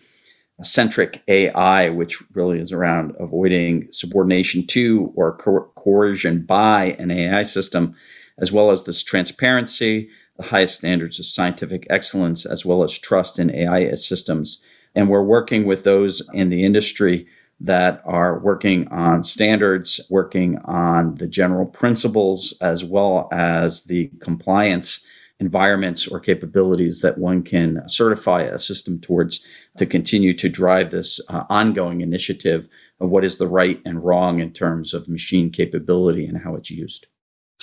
centric 0.62 1.23
AI, 1.27 1.88
which 1.88 2.23
really 2.35 2.61
is 2.61 2.70
around 2.70 3.14
avoiding 3.18 3.88
subordination 3.90 4.66
to 4.68 5.12
or 5.16 5.37
co- 5.38 5.70
coercion 5.75 6.42
by 6.42 6.97
an 6.99 7.11
AI 7.11 7.42
system, 7.42 7.94
as 8.38 8.53
well 8.53 8.70
as 8.70 8.85
this 8.85 9.03
transparency, 9.03 10.09
the 10.37 10.44
highest 10.44 10.77
standards 10.77 11.18
of 11.18 11.27
scientific 11.27 11.87
excellence 11.90 12.44
as 12.44 12.64
well 12.64 12.83
as 12.85 12.97
trust 12.97 13.38
in 13.38 13.55
AI 13.55 13.94
systems. 13.94 14.62
And 14.94 15.09
we're 15.09 15.22
working 15.22 15.64
with 15.64 15.85
those 15.85 16.22
in 16.33 16.50
the 16.50 16.64
industry 16.64 17.26
that 17.61 18.02
are 18.04 18.38
working 18.38 18.88
on 18.88 19.24
standards, 19.24 20.00
working 20.11 20.59
on 20.64 21.14
the 21.16 21.26
general 21.26 21.66
principles, 21.66 22.54
as 22.61 22.85
well 22.85 23.28
as 23.33 23.85
the 23.85 24.11
compliance 24.20 25.04
environments 25.40 26.07
or 26.07 26.20
capabilities 26.20 27.02
that 27.02 27.18
one 27.18 27.42
can 27.42 27.83
certify 27.88 28.42
a 28.42 28.59
system 28.59 29.00
towards 29.00 29.44
to 29.76 29.85
continue 29.85 30.33
to 30.33 30.48
drive 30.48 30.90
this 30.90 31.20
uh, 31.28 31.44
ongoing 31.50 32.00
initiative 32.00 32.68
of 33.00 33.11
what 33.11 33.24
is 33.24 33.38
the 33.38 33.46
right 33.46 33.80
and 33.85 34.04
wrong 34.04 34.38
in 34.38 34.52
terms 34.52 34.94
of 34.94 35.09
machine 35.09 35.50
capability 35.50 36.24
and 36.24 36.38
how 36.38 36.54
it's 36.54 36.70
used. 36.70 37.07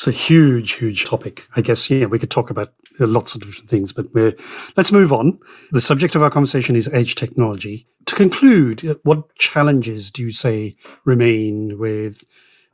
It's 0.02 0.08
a 0.08 0.12
huge, 0.12 0.72
huge 0.72 1.06
topic. 1.06 1.48
I 1.56 1.62
guess, 1.62 1.88
yeah, 1.88 2.08
we 2.08 2.18
could 2.18 2.32
talk 2.32 2.50
about 2.50 2.74
lots 2.98 3.36
of 3.36 3.42
different 3.42 3.70
things, 3.70 3.94
but 3.94 4.12
we're, 4.16 4.34
let's 4.76 4.92
move 4.92 5.14
on. 5.14 5.38
The 5.74 5.80
subject 5.80 6.16
of 6.16 6.24
our 6.24 6.32
conversation 6.32 6.76
is 6.76 6.88
edge 6.88 7.14
technology. 7.14 7.86
To 8.08 8.16
conclude, 8.16 9.00
what 9.04 9.36
challenges 9.36 10.10
do 10.10 10.24
you 10.24 10.32
say 10.32 10.76
remain 11.06 11.78
with 11.78 12.24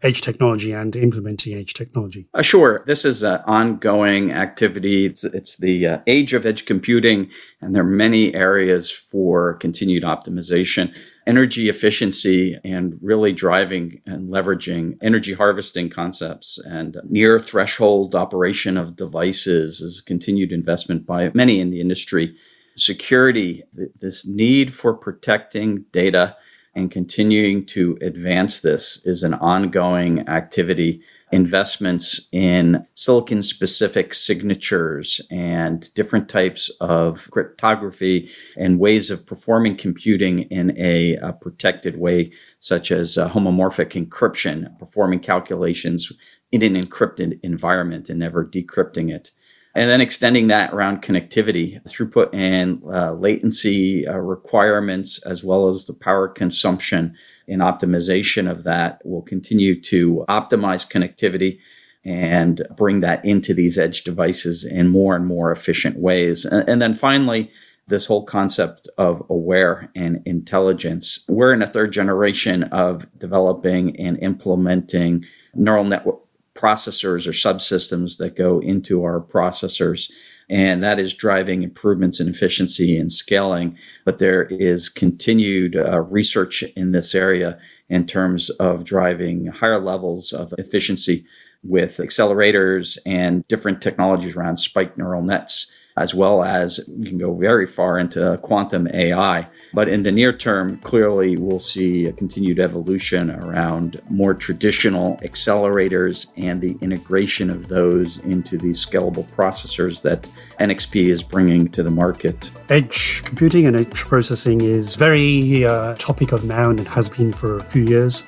edge 0.02 0.22
technology 0.22 0.72
and 0.72 0.96
implementing 0.96 1.54
edge 1.54 1.74
technology? 1.74 2.30
Uh, 2.34 2.42
sure. 2.42 2.86
This 2.88 3.04
is 3.04 3.24
an 3.24 3.42
ongoing 3.46 4.32
activity. 4.32 5.06
It's, 5.06 5.26
it's 5.26 5.58
the 5.58 5.86
uh, 5.86 6.00
age 6.08 6.32
of 6.32 6.46
edge 6.46 6.66
computing, 6.66 7.30
and 7.60 7.76
there 7.76 7.84
are 7.84 7.86
many 7.86 8.34
areas 8.36 8.90
for 8.90 9.56
continued 9.56 10.04
optimization. 10.04 10.96
Energy 11.28 11.68
efficiency 11.68 12.58
and 12.64 12.98
really 13.02 13.34
driving 13.34 14.02
and 14.06 14.30
leveraging 14.30 14.98
energy 15.02 15.34
harvesting 15.34 15.90
concepts 15.90 16.58
and 16.60 16.96
near 17.10 17.38
threshold 17.38 18.16
operation 18.16 18.78
of 18.78 18.96
devices 18.96 19.82
is 19.82 20.00
continued 20.00 20.54
investment 20.54 21.06
by 21.06 21.30
many 21.34 21.60
in 21.60 21.70
the 21.70 21.82
industry. 21.82 22.34
Security, 22.78 23.62
this 24.00 24.26
need 24.26 24.74
for 24.74 24.94
protecting 24.94 25.84
data 25.92 26.34
and 26.78 26.92
continuing 26.92 27.66
to 27.66 27.98
advance 28.02 28.62
this 28.62 29.04
is 29.04 29.24
an 29.24 29.34
ongoing 29.34 30.28
activity. 30.30 31.02
Investments 31.32 32.30
in 32.32 32.86
silicon 32.94 33.42
specific 33.42 34.14
signatures 34.14 35.20
and 35.32 35.92
different 35.96 36.30
types 36.30 36.70
of 36.80 37.30
cryptography 37.32 38.30
and 38.56 38.80
ways 38.80 39.10
of 39.10 39.26
performing 39.26 39.76
computing 39.76 40.44
in 40.44 40.78
a, 40.78 41.16
a 41.16 41.34
protected 41.34 42.00
way, 42.00 42.32
such 42.60 42.92
as 42.92 43.18
homomorphic 43.18 43.92
encryption, 43.92 44.78
performing 44.78 45.20
calculations 45.20 46.14
in 46.52 46.62
an 46.62 46.76
encrypted 46.76 47.40
environment 47.44 48.10
and 48.10 48.20
never 48.20 48.46
decrypting 48.46 49.12
it 49.14 49.32
and 49.78 49.92
then 49.92 50.02
extending 50.02 50.48
that 50.48 50.74
around 50.74 51.04
connectivity, 51.04 51.80
throughput 51.84 52.30
and 52.34 52.82
uh, 52.92 53.14
latency 53.14 54.08
uh, 54.08 54.18
requirements, 54.18 55.22
as 55.24 55.44
well 55.44 55.70
as 55.70 55.86
the 55.86 55.94
power 55.94 56.28
consumption 56.28 57.16
and 57.48 57.62
optimization 57.62 58.50
of 58.50 58.64
that 58.64 59.00
will 59.06 59.22
continue 59.22 59.80
to 59.80 60.26
optimize 60.28 60.92
connectivity 60.92 61.60
and 62.04 62.64
bring 62.76 63.02
that 63.02 63.24
into 63.24 63.54
these 63.54 63.78
edge 63.78 64.04
devices 64.04 64.66
in 64.66 64.88
more 64.88 65.16
and 65.16 65.28
more 65.28 65.52
efficient 65.52 66.00
ways. 66.00 66.44
And, 66.44 66.68
and 66.68 66.82
then 66.82 66.96
finally, 66.96 67.52
this 67.86 68.08
whole 68.08 68.26
concept 68.26 68.90
of 68.98 69.22
aware 69.30 69.92
and 69.96 70.24
intelligence. 70.26 71.24
We're 71.30 71.54
in 71.54 71.62
a 71.62 71.68
third 71.68 71.94
generation 71.94 72.64
of 72.64 73.06
developing 73.20 73.96
and 74.00 74.18
implementing 74.24 75.24
neural 75.54 75.84
network 75.84 76.20
processors 76.58 77.28
or 77.28 77.32
subsystems 77.32 78.18
that 78.18 78.36
go 78.36 78.60
into 78.60 79.04
our 79.04 79.22
processors. 79.22 80.12
And 80.50 80.82
that 80.84 80.98
is 80.98 81.14
driving 81.14 81.64
improvements 81.64 82.20
in 82.20 82.28
efficiency 82.28 82.98
and 82.98 83.12
scaling. 83.12 83.78
But 84.06 84.20
there 84.20 84.44
is 84.44 84.90
continued 84.90 85.76
uh, 85.76 86.02
research 86.02 86.64
in 86.76 86.92
this 86.92 87.14
area 87.14 87.60
in 87.90 88.06
terms 88.06 88.50
of 88.52 88.84
driving 88.84 89.48
higher 89.48 89.80
levels 89.80 90.34
of 90.34 90.54
efficiency 90.58 91.26
with 91.64 91.98
accelerators 91.98 92.98
and 93.06 93.46
different 93.48 93.82
technologies 93.82 94.36
around 94.36 94.58
spike 94.58 94.98
neural 94.98 95.22
nets 95.22 95.72
as 95.98 96.14
well 96.14 96.44
as 96.44 96.80
you 96.88 97.06
can 97.06 97.18
go 97.18 97.34
very 97.34 97.66
far 97.66 97.98
into 97.98 98.38
quantum 98.44 98.88
AI. 98.94 99.48
But 99.74 99.90
in 99.90 100.04
the 100.04 100.12
near 100.12 100.34
term, 100.34 100.78
clearly 100.78 101.38
we'll 101.38 101.60
see 101.60 102.06
a 102.06 102.14
continued 102.14 102.60
evolution 102.60 103.32
around 103.32 104.02
more 104.10 104.34
traditional 104.34 105.18
accelerators 105.18 106.28
and 106.38 106.62
the 106.62 106.78
integration 106.82 107.50
of 107.50 107.68
those 107.68 108.18
into 108.20 108.58
these 108.58 108.84
scalable 108.84 109.26
processors 109.32 110.02
that 110.04 110.30
NXP 110.60 111.08
is 111.10 111.24
bringing 111.24 111.68
to 111.70 111.84
the 111.84 111.92
market. 111.92 112.50
Edge 112.70 113.24
computing 113.24 113.66
and 113.66 113.76
edge 113.76 113.96
processing 113.96 114.62
is 114.62 114.96
very 114.96 115.66
uh, 115.66 115.96
topic 115.96 116.32
of 116.32 116.46
now 116.46 116.70
and 116.70 116.80
it 116.80 116.88
has 116.88 117.10
been 117.10 117.34
for 117.34 117.58
a 117.58 117.64
few 117.64 117.84
years. 117.84 118.24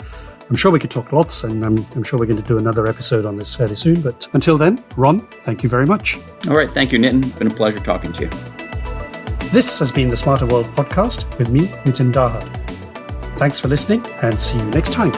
I'm 0.49 0.55
sure 0.55 0.71
we 0.71 0.79
could 0.79 0.89
talk 0.89 1.11
lots, 1.13 1.43
and 1.43 1.63
I'm, 1.63 1.85
I'm 1.95 2.01
sure 2.01 2.17
we're 2.17 2.25
going 2.25 2.41
to 2.41 2.47
do 2.47 2.57
another 2.57 2.87
episode 2.87 3.25
on 3.27 3.35
this 3.35 3.53
fairly 3.53 3.75
soon. 3.75 4.01
But 4.01 4.27
until 4.33 4.57
then, 4.57 4.83
Ron, 4.97 5.19
thank 5.43 5.61
you 5.61 5.69
very 5.69 5.85
much. 5.85 6.17
All 6.47 6.55
right. 6.55 6.71
Thank 6.71 6.91
you, 6.91 6.97
Nitin. 6.97 7.23
It's 7.23 7.37
been 7.37 7.51
a 7.51 7.53
pleasure 7.53 7.79
talking 7.79 8.11
to 8.13 8.23
you. 8.23 8.58
This 9.51 9.79
has 9.79 9.91
been 9.91 10.09
the 10.09 10.15
Smarter 10.15 10.45
World 10.45 10.67
podcast 10.75 11.35
with 11.39 11.49
me, 11.49 11.61
Nitin 11.83 12.13
Dahad. 12.13 12.43
Thanks 13.39 13.59
for 13.59 13.67
listening, 13.67 14.05
and 14.21 14.39
see 14.39 14.59
you 14.59 14.65
next 14.65 14.93
time. 14.93 15.11